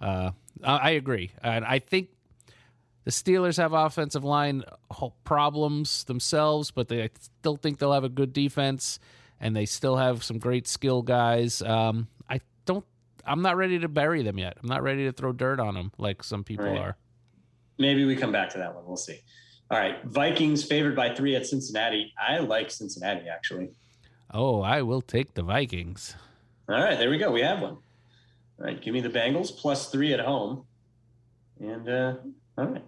[0.00, 2.08] uh, I, I agree, and I think
[3.04, 4.64] the Steelers have offensive line
[5.24, 8.98] problems themselves, but they I still think they'll have a good defense,
[9.40, 11.62] and they still have some great skill guys.
[11.62, 12.84] Um, I don't.
[13.26, 14.56] I'm not ready to bury them yet.
[14.62, 16.78] I'm not ready to throw dirt on them like some people Right.
[16.78, 16.96] are.
[17.78, 18.84] Maybe we come back to that one.
[18.86, 19.20] We'll see.
[19.70, 20.04] All right.
[20.04, 22.12] Vikings favored by three at Cincinnati.
[22.18, 23.70] I like Cincinnati, actually.
[24.30, 26.14] Oh, I will take the Vikings.
[26.68, 26.98] All right.
[26.98, 27.30] There we go.
[27.32, 27.78] We have one.
[28.58, 28.80] All right.
[28.80, 30.64] Give me the Bengals plus three at home.
[31.58, 32.14] And, uh,
[32.56, 32.84] all right.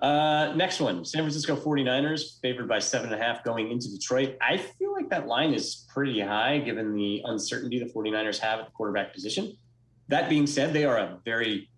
[0.00, 4.36] Uh, next one San Francisco 49ers favored by seven and a half going into Detroit.
[4.40, 8.66] I feel like that line is pretty high given the uncertainty the 49ers have at
[8.66, 9.56] the quarterback position.
[10.06, 11.68] That being said, they are a very,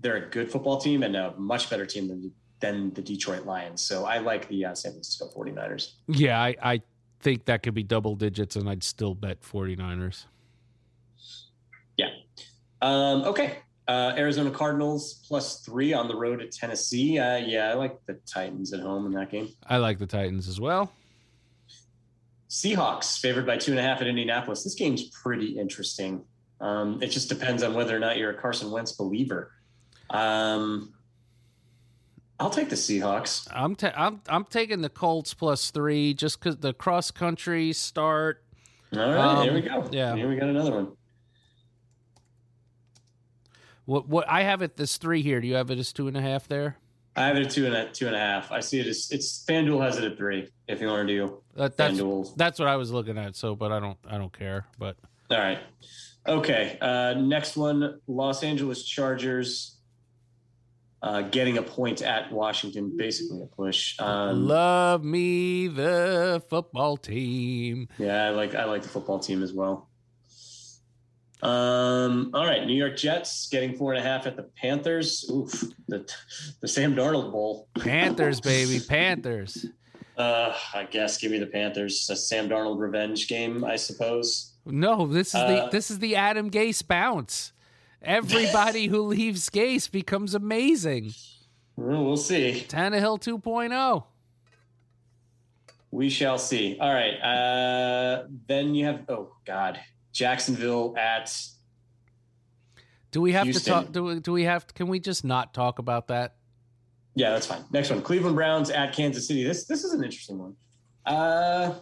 [0.00, 3.82] they're a good football team and a much better team than, than the Detroit Lions.
[3.82, 5.92] So I like the uh, San Francisco 49ers.
[6.08, 6.82] Yeah, I, I
[7.20, 10.24] think that could be double digits, and I'd still bet 49ers.
[11.96, 12.08] Yeah.
[12.80, 13.58] Um, okay.
[13.88, 17.18] Uh, Arizona Cardinals plus three on the road at Tennessee.
[17.20, 19.48] Uh, yeah, I like the Titans at home in that game.
[19.68, 20.90] I like the Titans as well.
[22.50, 24.64] Seahawks favored by two and a half at Indianapolis.
[24.64, 26.24] This game's pretty interesting.
[26.60, 29.52] Um, it just depends on whether or not you're a Carson Wentz believer.
[30.10, 30.92] Um,
[32.40, 33.48] I'll take the Seahawks.
[33.52, 38.42] I'm ta- I'm I'm taking the Colts plus three just because the cross country start.
[38.94, 39.88] All right, here Um, we go.
[39.92, 40.14] yeah.
[40.16, 40.88] here we got another one.
[43.86, 45.40] What what I have it this three here.
[45.40, 46.76] Do you have it as two and a half there?
[47.16, 48.52] I have it at two and a two and a half.
[48.52, 50.48] I see it as it's FanDuel has it at three.
[50.68, 53.36] If you want to do That, that's FanDuel, that's what I was looking at.
[53.36, 54.66] So, but I don't I don't care.
[54.78, 54.96] But
[55.30, 55.58] All right.
[56.26, 56.76] Okay.
[56.80, 59.76] Uh, next one Los Angeles Chargers
[61.02, 63.98] uh, getting a point at Washington, basically a push.
[64.00, 67.88] Um, love me the football team.
[67.98, 69.88] yeah, I like I like the football team as well.
[71.42, 75.28] Um, all right, New York Jets getting four and a half at the Panthers.
[75.30, 76.10] Oof, the
[76.60, 77.68] the Sam Darnold Bowl.
[77.78, 79.66] Panthers, baby, Panthers.
[80.16, 82.08] Uh, I guess give me the Panthers.
[82.08, 84.54] A Sam Darnold revenge game, I suppose.
[84.64, 87.52] No, this is the Uh, this is the Adam Gase bounce.
[88.02, 91.12] Everybody who leaves Gase becomes amazing.
[91.76, 92.64] Well, we'll see.
[92.68, 93.38] Tannehill oh.
[93.38, 94.04] 2.0.
[95.90, 96.78] We shall see.
[96.80, 97.14] All right.
[97.20, 99.80] Uh, then you have oh god,
[100.16, 101.36] Jacksonville at
[103.12, 103.62] Do we have Houston.
[103.64, 103.92] to talk?
[103.92, 104.66] Do we, do we have?
[104.74, 106.36] Can we just not talk about that?
[107.14, 107.62] yeah, that's fine.
[107.70, 109.44] Next one, Cleveland Browns at Kansas City.
[109.44, 110.54] This this is an interesting one.
[111.04, 111.74] Uh,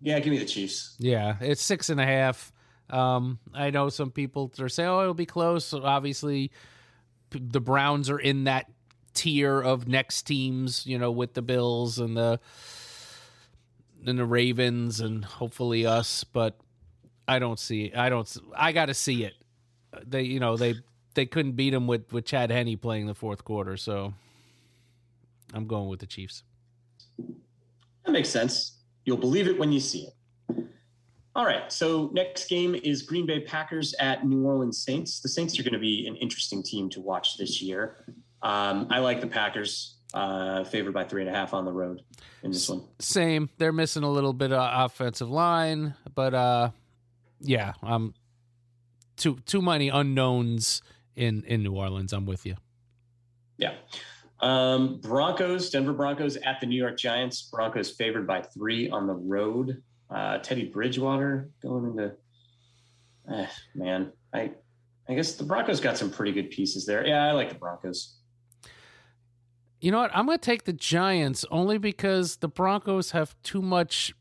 [0.00, 0.96] yeah, give me the Chiefs.
[0.98, 2.52] Yeah, it's six and a half.
[2.90, 6.52] Um, I know some people are saying, "Oh, it'll be close." So obviously,
[7.30, 8.66] p- the Browns are in that
[9.14, 12.38] tier of next teams, you know, with the Bills and the
[14.06, 16.24] and the Ravens and hopefully us.
[16.24, 16.56] But
[17.28, 17.92] I don't see.
[17.94, 18.36] I don't.
[18.56, 19.34] I got to see it.
[20.06, 20.74] They, you know, they
[21.14, 23.76] they couldn't beat them with with Chad Henne playing the fourth quarter.
[23.76, 24.14] So
[25.52, 26.42] I'm going with the Chiefs.
[27.18, 28.78] That makes sense.
[29.04, 30.14] You'll believe it when you see it.
[31.36, 31.70] All right.
[31.70, 35.20] So next game is Green Bay Packers at New Orleans Saints.
[35.20, 38.04] The Saints are going to be an interesting team to watch this year.
[38.42, 42.02] Um, I like the Packers, uh, favored by three and a half on the road
[42.42, 42.82] in this one.
[42.98, 43.50] Same.
[43.58, 46.70] They're missing a little bit of offensive line, but uh
[47.40, 48.14] yeah, um
[49.16, 50.82] too too many unknowns
[51.16, 52.12] in in New Orleans.
[52.12, 52.56] I'm with you.
[53.58, 53.74] Yeah.
[54.40, 57.42] Um, Broncos, Denver Broncos at the New York Giants.
[57.42, 59.82] Broncos favored by three on the road.
[60.10, 62.14] Uh, Teddy Bridgewater going into,
[63.32, 64.52] eh, man, I,
[65.08, 67.06] I guess the Broncos got some pretty good pieces there.
[67.06, 68.16] Yeah, I like the Broncos.
[69.80, 70.10] You know what?
[70.14, 74.14] I'm going to take the Giants only because the Broncos have too much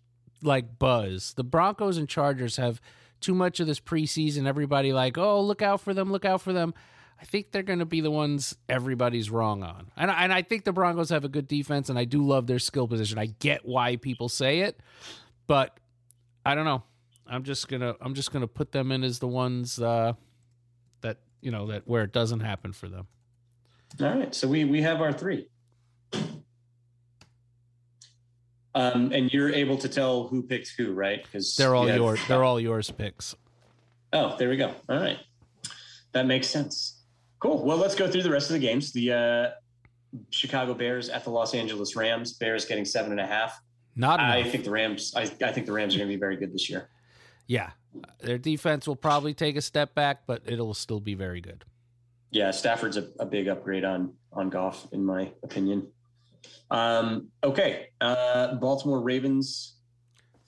[0.44, 1.34] like buzz.
[1.36, 2.82] The Broncos and Chargers have
[3.22, 4.48] too much of this preseason.
[4.48, 6.74] Everybody like, "Oh, look out for them, look out for them."
[7.20, 9.92] I think they're going to be the ones everybody's wrong on.
[9.98, 12.60] And and I think the Broncos have a good defense and I do love their
[12.60, 13.18] skill position.
[13.18, 14.80] I get why people say it,
[15.48, 15.80] but
[16.46, 16.84] I don't know.
[17.26, 20.14] I'm just to I'm just to put them in as the ones uh
[21.02, 23.08] that, you know, that where it doesn't happen for them.
[24.00, 25.48] All right, so we we have our three.
[28.78, 31.24] Um, and you're able to tell who picked who, right?
[31.24, 32.20] Because They're all yours.
[32.28, 33.36] They're all yours picks.
[34.14, 34.76] Oh, there we go.
[34.88, 35.18] All right.
[36.12, 37.02] That makes sense.
[37.40, 37.66] Cool.
[37.66, 38.94] Well, let's go through the rest of the games.
[38.94, 42.34] The uh, Chicago Bears at the Los Angeles Rams.
[42.34, 43.60] Bears getting seven and a half.
[43.96, 45.12] Not I think the Rams.
[45.16, 46.90] I, I think the Rams are going to be very good this year.
[47.48, 47.72] Yeah.
[48.20, 51.66] Their defense will probably take a step back, but it'll still be very good.
[52.30, 55.88] Yeah, Stafford's a, a big upgrade on on Goff, in my opinion.
[56.70, 59.78] Um, okay, uh, Baltimore Ravens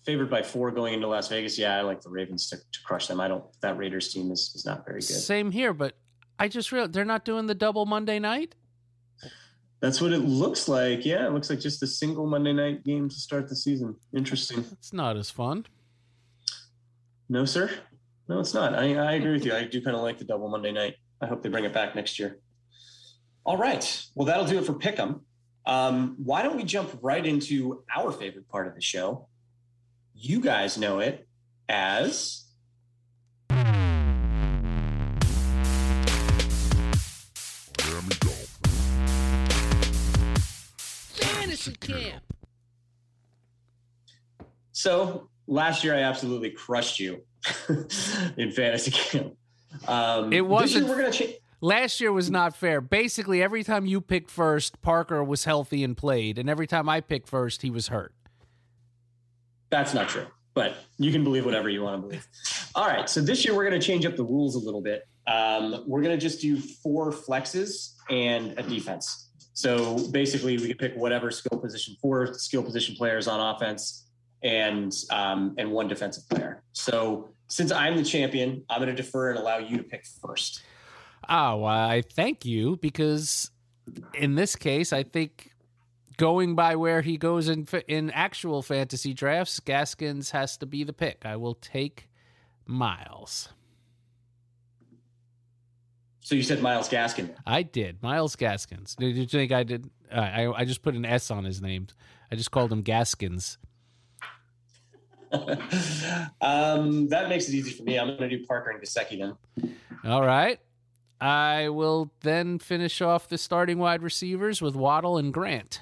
[0.06, 1.58] favored by four going into Las Vegas.
[1.58, 3.20] Yeah, I like the Ravens to, to crush them.
[3.20, 3.44] I don't.
[3.62, 5.12] That Raiders team is, is not very good.
[5.12, 5.96] Same here, but
[6.38, 8.56] I just realized they're not doing the double Monday night.
[9.82, 11.06] That's what it looks like.
[11.06, 13.96] Yeah, it looks like just a single Monday night game to start the season.
[14.14, 14.66] Interesting.
[14.74, 15.66] It's not as fun.
[17.30, 17.72] No, sir.
[18.28, 18.76] No, it's not.
[18.76, 19.54] I, I agree with you.
[19.54, 20.96] I do kind of like the double Monday night.
[21.22, 22.40] I hope they bring it back next year.
[23.46, 24.06] All right.
[24.16, 25.22] Well, that'll do it for Pick'em.
[25.74, 29.28] Um, why don't we jump right into our favorite part of the show?
[30.16, 31.28] You guys know it
[31.70, 32.46] as
[41.16, 42.24] Fantasy camp.
[44.72, 47.22] So last year, I absolutely crushed you
[48.38, 49.34] in fantasy camp.
[49.88, 51.34] Um, It this year wasn't- We're gonna change.
[51.62, 52.80] Last year was not fair.
[52.80, 57.02] Basically, every time you picked first, Parker was healthy and played, and every time I
[57.02, 58.14] picked first, he was hurt.
[59.70, 62.28] That's not true, but you can believe whatever you want to believe.
[62.76, 63.10] All right.
[63.10, 65.06] So this year we're going to change up the rules a little bit.
[65.28, 69.30] Um, we're going to just do four flexes and a defense.
[69.54, 74.08] So basically, we can pick whatever skill position, four skill position players on offense,
[74.44, 76.64] and um, and one defensive player.
[76.72, 80.64] So since I'm the champion, I'm going to defer and allow you to pick first.
[81.30, 83.52] Oh, well, I thank you because
[84.16, 85.52] in this case, I think
[86.18, 90.94] going by where he goes in in actual fantasy drafts, Gaskins has to be the
[90.94, 91.26] pick.
[91.26, 92.10] I will take
[92.66, 93.50] Myles.
[96.22, 97.34] So you said Myles Gaskin.
[97.46, 98.96] I did Myles Gaskins.
[98.96, 99.90] Did you think I did?
[100.12, 101.88] Uh, I I just put an S on his name.
[102.32, 103.58] I just called him Gaskins.
[106.42, 108.00] um, that makes it easy for me.
[108.00, 109.76] I'm going to do Parker and Gesicki then.
[110.04, 110.60] All right.
[111.22, 115.82] I will then finish off the starting wide receivers with Waddle and Grant.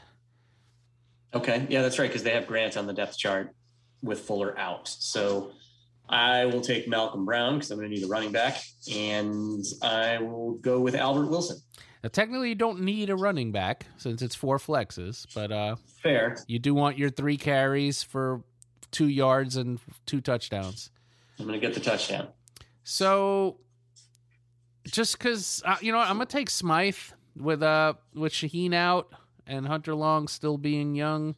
[1.33, 3.53] Okay, yeah, that's right because they have Grant on the depth chart
[4.01, 4.87] with Fuller out.
[4.87, 5.51] So
[6.09, 8.61] I will take Malcolm Brown because I'm going to need a running back,
[8.91, 11.57] and I will go with Albert Wilson.
[12.03, 16.37] Now, technically, you don't need a running back since it's four flexes, but uh, Fair.
[16.47, 18.41] you do want your three carries for
[18.91, 20.91] two yards and two touchdowns.
[21.39, 22.29] I'm going to get the touchdown.
[22.83, 23.57] So,
[24.91, 26.95] just because uh, you know, what, I'm gonna take Smythe
[27.35, 29.13] with uh with Shaheen out
[29.45, 31.35] and Hunter Long still being young.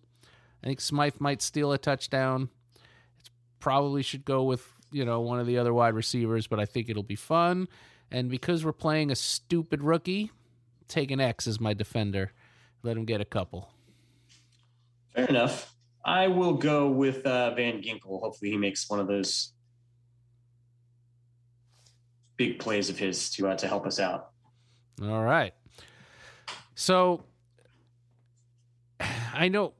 [0.63, 2.49] I think Smythe might steal a touchdown.
[3.21, 3.29] It
[3.59, 6.89] probably should go with you know one of the other wide receivers, but I think
[6.89, 7.67] it'll be fun.
[8.11, 10.31] And because we're playing a stupid rookie,
[10.87, 12.31] take an X as my defender.
[12.81, 13.69] Let him get a couple.
[15.13, 15.75] Fair enough.
[16.03, 18.21] I will go with uh, Van Ginkel.
[18.21, 19.53] Hopefully, he makes one of those
[22.39, 24.29] big plays of his to uh, to help us out.
[25.03, 25.53] All right.
[26.73, 27.25] So
[28.99, 29.73] I know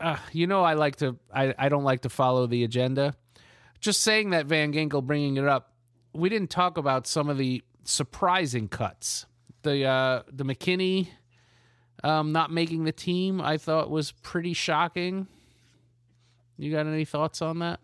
[0.00, 3.14] uh, you know I like to I, I don't like to follow the agenda.
[3.80, 5.72] Just saying that Van Ginkel bringing it up,
[6.12, 9.24] we didn't talk about some of the surprising cuts.
[9.62, 11.10] The uh the McKinley
[12.02, 15.28] um not making the team I thought was pretty shocking.
[16.58, 17.78] You got any thoughts on that?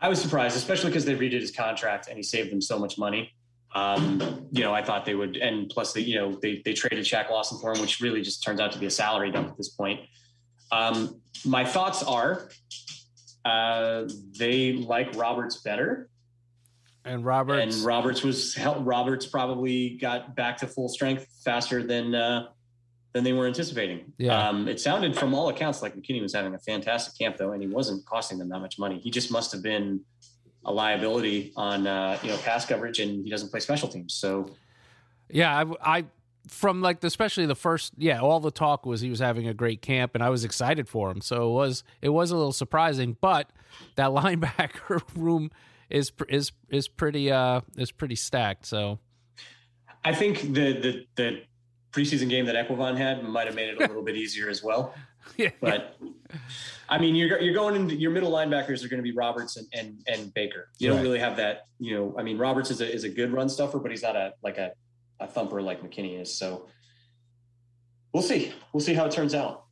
[0.00, 2.98] I was surprised, especially because they redid his contract and he saved them so much
[2.98, 3.32] money.
[3.74, 7.04] Um, you know, I thought they would, and plus, they, you know, they they traded
[7.04, 9.56] Shaq Lawson for him, which really just turns out to be a salary dump at
[9.56, 10.00] this point.
[10.70, 12.50] Um, my thoughts are,
[13.44, 14.04] uh,
[14.38, 16.10] they like Roberts better,
[17.04, 22.48] And Roberts and Roberts was Roberts probably got back to full strength faster than uh,
[23.12, 24.12] than they were anticipating.
[24.18, 24.48] Yeah.
[24.48, 27.62] Um, it sounded from all accounts like McKinley was having a fantastic camp though, and
[27.62, 29.00] he wasn't costing them that much money.
[29.00, 30.00] He just must have been
[30.64, 34.14] a liability on uh, you know pass coverage, and he doesn't play special teams.
[34.14, 34.50] So
[35.30, 36.04] Yeah, I, I
[36.48, 39.54] from like the, especially the first yeah, all the talk was he was having a
[39.54, 41.20] great camp and I was excited for him.
[41.20, 43.50] So it was it was a little surprising, but
[43.96, 45.50] that linebacker room
[45.90, 48.66] is is is pretty uh is pretty stacked.
[48.66, 48.98] So
[50.04, 51.42] I think the the the
[51.92, 54.94] preseason game that Eguavoen had might have made it a little bit easier as well.
[55.36, 55.96] yeah, But
[56.88, 59.66] I mean, you're you're going into your middle linebackers are going to be Roberts and
[59.72, 60.68] and, and Baker.
[60.78, 61.66] You don't really have that.
[61.78, 64.16] You know, I mean, Roberts is a is a good run stuffer, but he's not
[64.16, 64.72] a like a,
[65.20, 66.34] a thumper like McKinley is.
[66.36, 66.66] So
[68.12, 68.52] we'll see.
[68.72, 69.64] We'll see how it turns out.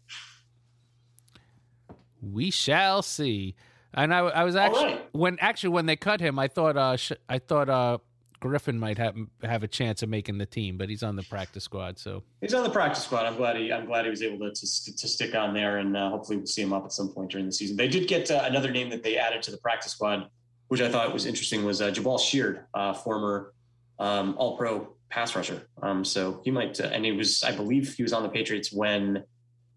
[2.23, 3.55] we shall see.
[3.93, 5.09] And I, I was actually right.
[5.13, 7.99] when actually when they cut him, I thought uh sh- I thought uh
[8.41, 11.65] Griffin might have have a chance of making the team, but he's on the practice
[11.65, 11.99] squad.
[11.99, 13.27] So He's on the practice squad.
[13.27, 15.97] I'm glad he I'm glad he was able to to, to stick on there, and
[15.97, 17.77] uh, hopefully we'll see him up at some point during the season.
[17.77, 20.29] They did get uh, another name that they added to the practice squad,
[20.69, 23.53] which I thought was interesting, was uh, Jabaal Sheard, uh, former
[23.99, 25.69] um, All Pro pass rusher.
[25.83, 28.73] Um, so he might, uh, and he was I believe he was on the Patriots
[28.73, 29.23] when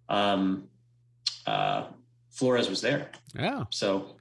[0.07, 0.69] um,
[1.45, 1.87] uh,
[2.31, 3.11] Flores was there.
[3.35, 4.15] yeah, So.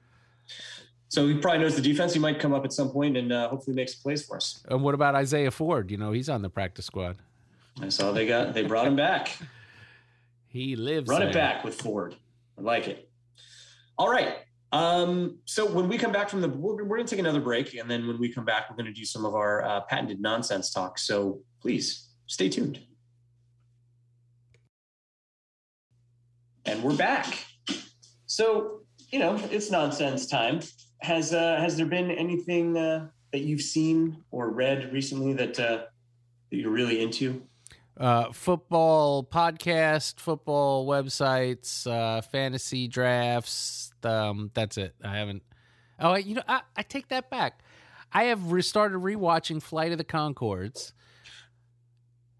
[1.13, 2.11] So he probably knows the defense.
[2.11, 4.65] He might come up at some point and uh, hopefully make some plays for us.
[4.67, 5.91] and what about Isaiah Ford?
[5.91, 7.17] You know, he's on the practice squad.
[7.79, 9.37] I saw they got they brought him back.
[10.47, 11.09] He lives.
[11.09, 12.15] Run it back with Ford.
[12.59, 13.09] I like it.
[13.97, 14.35] All right.
[14.71, 17.73] Um, so when we come back from the, we're, we're going to take another break,
[17.73, 20.21] and then when we come back, we're going to do some of our uh, patented
[20.21, 20.99] nonsense talk.
[20.99, 22.81] So please stay tuned.
[26.65, 27.35] And we're back.
[28.27, 28.83] So
[29.13, 30.59] you know, it's nonsense time.
[31.03, 35.83] Has uh, has there been anything uh, that you've seen or read recently that uh,
[36.49, 37.43] that you're really into?
[37.97, 43.91] Uh, football podcast, football websites, uh, fantasy drafts.
[44.01, 44.95] Um, that's it.
[45.03, 45.43] I haven't.
[45.99, 47.59] Oh, you know, I, I take that back.
[48.13, 50.93] I have restarted rewatching Flight of the Conchords.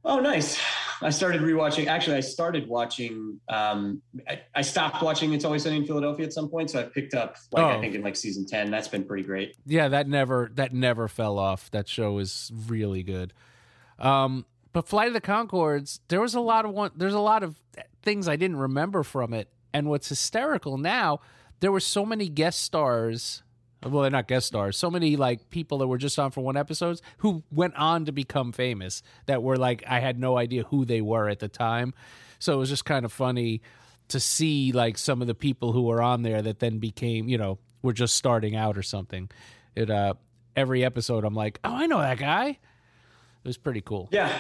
[0.05, 0.57] Oh, nice.
[1.03, 1.87] I started rewatching.
[1.87, 3.39] Actually, I started watching.
[3.49, 6.83] Um, I, I, stopped watching It's Always Sunny in Philadelphia at some point, so I
[6.83, 7.69] picked up like oh.
[7.69, 8.71] I think in like season ten.
[8.71, 9.55] That's been pretty great.
[9.65, 11.69] Yeah, that never that never fell off.
[11.71, 13.33] That show is really good.
[13.99, 16.91] Um, but Flight of the Conchords, there was a lot of one.
[16.95, 17.55] There's a lot of
[18.01, 21.19] things I didn't remember from it, and what's hysterical now,
[21.59, 23.43] there were so many guest stars
[23.85, 24.77] well they're not guest stars.
[24.77, 28.11] So many like people that were just on for one episodes who went on to
[28.11, 31.93] become famous that were like i had no idea who they were at the time.
[32.39, 33.61] So it was just kind of funny
[34.09, 37.37] to see like some of the people who were on there that then became you
[37.37, 39.29] know were just starting out or something.
[39.75, 40.13] It uh
[40.55, 42.49] every episode i'm like oh i know that guy.
[42.49, 44.09] It was pretty cool.
[44.11, 44.31] Yeah.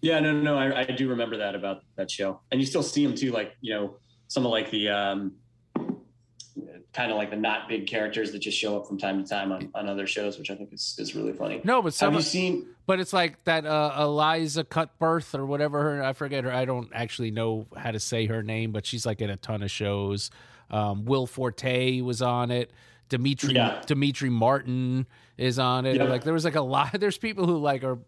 [0.00, 2.40] Yeah no no no i, I do remember that about that show.
[2.50, 3.96] And you still see them too like you know
[4.28, 5.32] some of like the um
[6.92, 9.50] kind of like the not big characters that just show up from time to time
[9.50, 11.60] on, on other shows, which I think is, is really funny.
[11.64, 12.66] No, but some have you seen?
[12.86, 16.02] But it's like that uh, Eliza Cuthbert or whatever her.
[16.02, 16.52] I forget her.
[16.52, 19.62] I don't actually know how to say her name, but she's like in a ton
[19.62, 20.30] of shows.
[20.70, 22.70] Um, Will Forte was on it.
[23.08, 23.82] Demetri yeah.
[23.86, 25.96] Demetri Martin is on it.
[25.98, 26.92] Like there was like a lot.
[26.98, 27.98] There's people who like are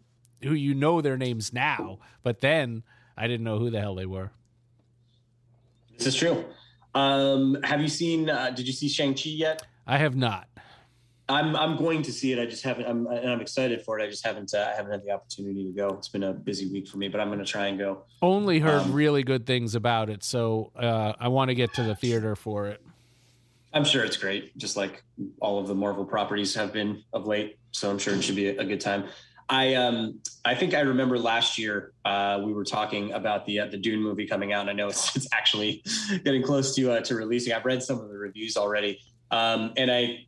[0.42, 2.82] who you know their names now, but then
[3.16, 4.30] I didn't know who the hell they were.
[5.96, 6.44] This is true.
[6.94, 8.30] Um, have you seen?
[8.30, 9.62] Uh, did you see Shang Chi yet?
[9.86, 10.48] I have not.
[11.28, 12.38] I'm I'm going to see it.
[12.38, 12.86] I just haven't.
[12.86, 14.04] I'm and I'm excited for it.
[14.04, 14.52] I just haven't.
[14.54, 15.88] Uh, I haven't had the opportunity to go.
[15.88, 18.04] It's been a busy week for me, but I'm going to try and go.
[18.20, 21.82] Only heard um, really good things about it, so uh, I want to get to
[21.82, 22.82] the theater for it.
[23.72, 25.02] I'm sure it's great, just like
[25.40, 27.58] all of the Marvel properties have been of late.
[27.72, 29.06] So I'm sure it should be a, a good time.
[29.48, 33.66] I um I think I remember last year uh, we were talking about the uh,
[33.66, 35.82] the Dune movie coming out, and I know it's, it's actually
[36.24, 37.52] getting close to uh, to releasing.
[37.52, 40.26] I've read some of the reviews already, um, and I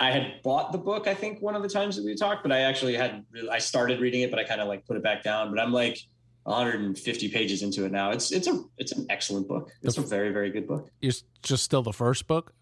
[0.00, 1.06] I had bought the book.
[1.06, 4.00] I think one of the times that we talked, but I actually had I started
[4.00, 5.50] reading it, but I kind of like put it back down.
[5.50, 5.98] But I'm like
[6.44, 8.10] 150 pages into it now.
[8.10, 9.70] It's it's a it's an excellent book.
[9.82, 10.90] It's the, a very very good book.
[11.00, 12.52] It's just still the first book?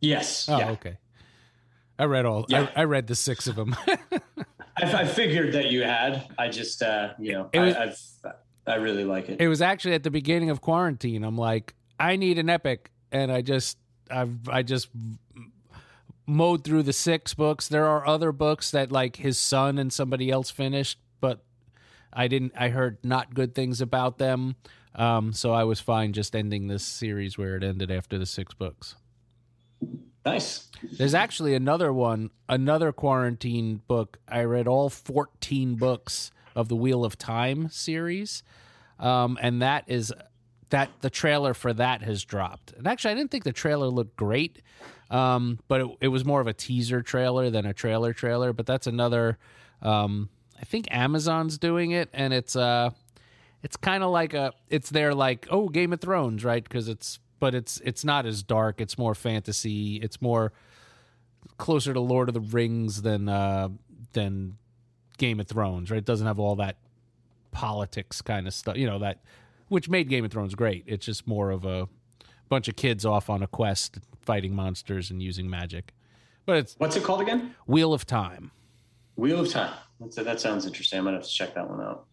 [0.00, 0.48] Yes.
[0.48, 0.70] Oh, yeah.
[0.70, 0.98] okay.
[1.98, 2.46] I read all.
[2.48, 2.68] Yeah.
[2.76, 3.76] I, I read the six of them.
[4.82, 6.28] I, I, figured that you had.
[6.38, 8.00] I just, uh, you know, was, I, I've,
[8.66, 9.40] I really like it.
[9.40, 11.24] It was actually at the beginning of quarantine.
[11.24, 13.78] I'm like, I need an epic, and I just,
[14.10, 14.88] I've, I just
[16.26, 17.68] mowed through the six books.
[17.68, 21.42] There are other books that like his son and somebody else finished, but
[22.12, 22.52] I didn't.
[22.56, 24.56] I heard not good things about them.
[24.94, 28.52] Um, so I was fine just ending this series where it ended after the six
[28.54, 28.96] books.
[30.24, 30.68] Nice.
[30.82, 34.18] There's actually another one, another quarantine book.
[34.28, 38.42] I read all 14 books of the Wheel of Time series.
[38.98, 40.12] Um, and that is
[40.70, 42.72] that the trailer for that has dropped.
[42.72, 44.60] And actually, I didn't think the trailer looked great,
[45.10, 48.52] um, but it, it, was more of a teaser trailer than a trailer trailer.
[48.52, 49.38] But that's another.
[49.80, 50.28] Um,
[50.60, 52.90] I think Amazon's doing it, and it's uh,
[53.62, 54.52] it's kind of like a.
[54.68, 56.62] It's their like oh Game of Thrones, right?
[56.62, 58.80] Because it's but it's it's not as dark.
[58.80, 59.96] It's more fantasy.
[59.96, 60.52] It's more
[61.56, 63.68] closer to Lord of the Rings than uh,
[64.12, 64.58] than
[65.18, 65.90] Game of Thrones.
[65.90, 65.98] Right?
[65.98, 66.76] It doesn't have all that
[67.50, 68.76] politics kind of stuff.
[68.76, 69.22] You know that
[69.68, 70.84] which made Game of Thrones great.
[70.86, 71.88] It's just more of a
[72.48, 75.92] bunch of kids off on a quest fighting monsters and using magic.
[76.46, 77.54] But it's what's it called again?
[77.66, 78.50] Wheel of Time.
[79.16, 79.74] Wheel of Time.
[80.00, 80.98] That's, that sounds interesting.
[80.98, 82.06] I'm gonna have to check that one out.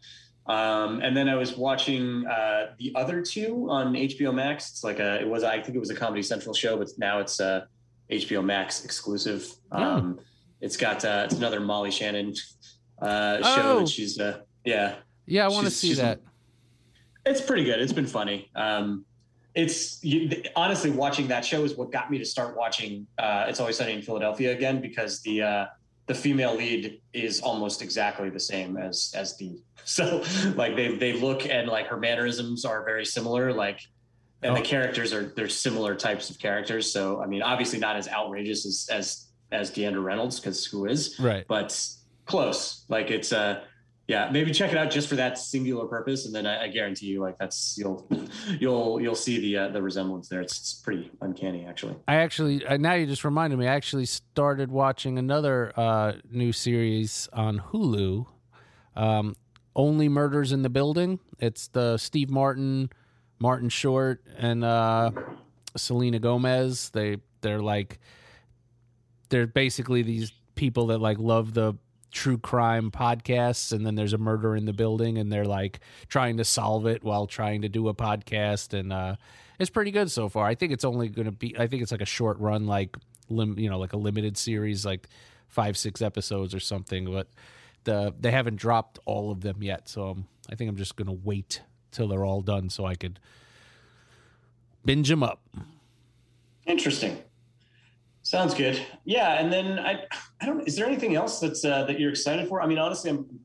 [0.48, 4.70] Um, and then I was watching uh, the other two on HBO Max.
[4.70, 7.20] It's like a, it was, I think it was a Comedy Central show, but now
[7.20, 7.68] it's a
[8.12, 9.48] HBO Max exclusive.
[9.72, 10.20] Um,
[10.62, 12.34] It's got, uh, it's another Molly Shannon
[13.02, 13.80] uh, show oh.
[13.80, 14.96] that she's, uh, yeah.
[15.26, 16.22] Yeah, I want to see that.
[17.26, 17.80] It's pretty good.
[17.82, 18.50] It's been funny.
[18.56, 19.06] Um,
[19.56, 23.60] it's you, honestly watching that show is what got me to start watching uh, It's
[23.60, 25.66] Always Sunny in Philadelphia again because the uh,
[26.08, 30.24] the female lead is almost exactly the same as as the so
[30.56, 33.80] like they they look and like her mannerisms are very similar like
[34.44, 34.56] and oh.
[34.56, 36.92] the characters are they're similar types of characters.
[36.92, 41.20] So i mean obviously not as outrageous as as as deandra reynolds because who is?
[41.20, 41.46] Right.
[41.48, 41.80] But
[42.26, 42.86] close.
[42.90, 43.64] Like it's uh
[44.08, 47.08] yeah, maybe check it out just for that singular purpose, and then I, I guarantee
[47.08, 48.08] you, like that's you'll
[48.60, 50.42] you'll you'll see the uh, the resemblance there.
[50.42, 51.96] It's, it's pretty uncanny, actually.
[52.08, 53.68] I actually uh, now you just reminded me.
[53.68, 58.28] I actually started watching another uh, new series on Hulu.
[58.96, 59.36] Um,
[59.76, 61.20] Only Murders in the Building.
[61.40, 62.90] It's the Steve Martin,
[63.40, 65.12] Martin Short, and uh,
[65.76, 66.92] Selena Gomez.
[66.92, 68.00] They they're like
[69.30, 71.74] they're basically these people that like love the
[72.12, 76.38] true crime podcasts and then there's a murder in the building and they're like trying
[76.38, 79.16] to solve it while trying to do a podcast and uh
[79.60, 82.02] it's pretty good so far i think it's only gonna be i think it's like
[82.02, 82.96] a short run like
[83.28, 85.10] lim you know like a limited series like
[85.50, 87.28] five six episodes or something but
[87.84, 91.12] the they haven't dropped all of them yet so um, i think i'm just gonna
[91.12, 93.20] wait till they're all done so i could
[94.86, 95.42] binge them up
[96.66, 97.20] Interesting.
[98.36, 98.82] Sounds good.
[99.06, 100.04] Yeah, and then I,
[100.42, 100.68] I don't.
[100.68, 102.62] Is there anything else that's uh, that you're excited for?
[102.62, 103.40] I mean, honestly, I'm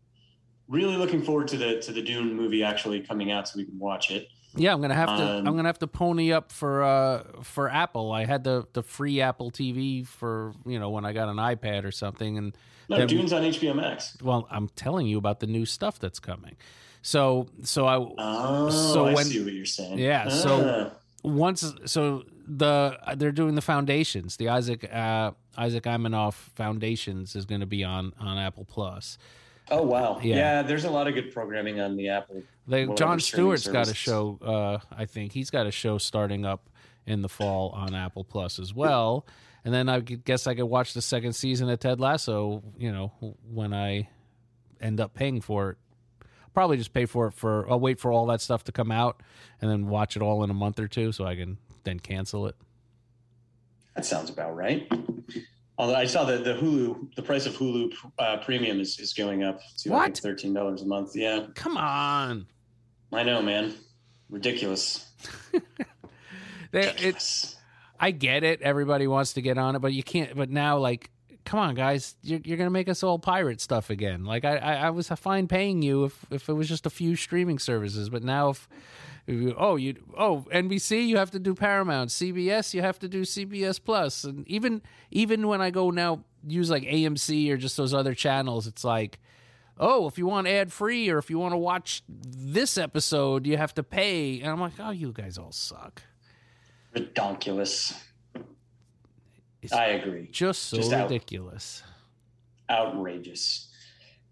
[0.68, 3.78] really looking forward to the to the Dune movie actually coming out so we can
[3.78, 4.28] watch it.
[4.57, 5.22] Yeah, I'm gonna have to.
[5.24, 8.11] Um, I'm gonna have to pony up for uh for Apple.
[8.11, 11.84] I had the the free Apple TV for you know when I got an iPad
[11.84, 12.57] or something, and
[12.88, 14.16] No, then- Dune's on HBO Max.
[14.20, 16.57] well, I'm telling you about the new stuff that's coming.
[17.03, 19.99] So so I Oh, So I when- see what you're saying.
[19.99, 20.97] Yeah, so- Ah.
[21.22, 22.24] once so
[22.57, 24.36] the they're doing the foundations.
[24.36, 29.18] The Isaac uh Isaac Asimov Foundations is going to be on on Apple Plus.
[29.70, 30.36] oh wow, Yeah.
[30.36, 30.62] yeah.
[30.62, 32.42] There's a lot of good programming on the Apple.
[32.66, 34.38] They, Jon Stewart's got a show.
[34.42, 36.68] Uh, I think he's got a show starting up
[37.07, 39.26] in the fall on Apple Plus as well.
[39.64, 42.62] And then I guess I could watch the second season of Ted Lasso.
[42.78, 43.12] You know,
[43.53, 44.09] when I
[44.80, 45.76] end up paying for it,
[46.55, 47.68] probably just pay for it for.
[47.70, 49.22] I'll wait for all that stuff to come out
[49.61, 52.47] and then watch it all in a month or two, so I can then cancel
[52.47, 52.57] it.
[53.97, 54.91] That sounds about right.
[55.78, 59.43] Although I saw that the Hulu, the price of Hulu uh, Premium is, is going
[59.43, 60.16] up to What?
[60.18, 61.16] thirteen dollars a month.
[61.16, 62.47] Yeah, Come on,
[63.12, 63.74] I know, man.
[64.28, 65.09] Ridiculous.
[66.72, 67.57] They- Ridiculous.
[67.99, 68.62] I get it.
[68.62, 70.35] Everybody wants to get on it, but you can't.
[70.37, 71.11] But now, like,
[71.45, 74.24] come on, guys, you're, you're gonna make us all pirate stuff again.
[74.24, 77.16] Like, I, I, I was fine paying you if if it was just a few
[77.16, 78.68] streaming services, but now if,
[79.29, 83.83] oh you oh NBC you have to do Paramount, CBS you have to do CBS
[83.83, 88.14] Plus, and even even when I go now use like AMC or just those other
[88.14, 89.18] channels, it's like.
[89.83, 93.57] Oh, if you want ad free or if you want to watch this episode, you
[93.57, 94.39] have to pay.
[94.43, 96.03] And I'm like, oh, you guys all suck.
[96.95, 97.95] Ridiculous.
[99.62, 100.29] It's I agree.
[100.31, 101.09] just so Just out.
[101.09, 101.83] ridiculous.
[102.68, 103.70] Outrageous.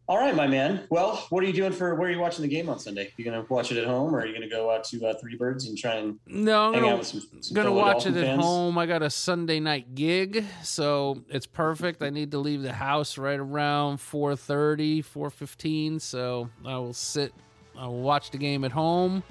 [0.08, 0.86] All right, my man.
[0.88, 1.94] Well, what are you doing for?
[1.94, 3.12] Where are you watching the game on Sunday?
[3.18, 5.36] You gonna watch it at home, or are you gonna go out to uh, Three
[5.36, 7.22] Birds and try and No, I'm hang gonna, out with some?
[7.42, 8.42] some gonna watch it at fans?
[8.42, 8.78] home.
[8.78, 12.02] I got a Sunday night gig, so it's perfect.
[12.02, 17.34] I need to leave the house right around 4.30, 4.15, so I will sit,
[17.78, 19.22] I will watch the game at home,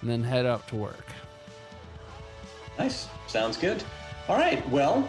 [0.00, 1.06] and then head out to work.
[2.76, 3.06] Nice.
[3.28, 3.84] Sounds good.
[4.28, 4.68] All right.
[4.68, 5.08] Well,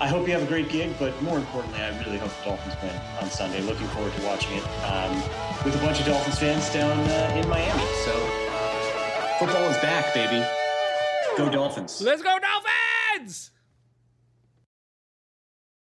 [0.00, 2.74] I hope you have a great gig, but more importantly, I really hope the Dolphins
[2.82, 3.60] win on Sunday.
[3.60, 5.14] Looking forward to watching it um,
[5.62, 7.84] with a bunch of Dolphins fans down uh, in Miami.
[8.06, 8.12] So
[9.38, 10.42] football is back, baby.
[11.36, 12.00] Go Dolphins.
[12.00, 13.50] Let's go Dolphins!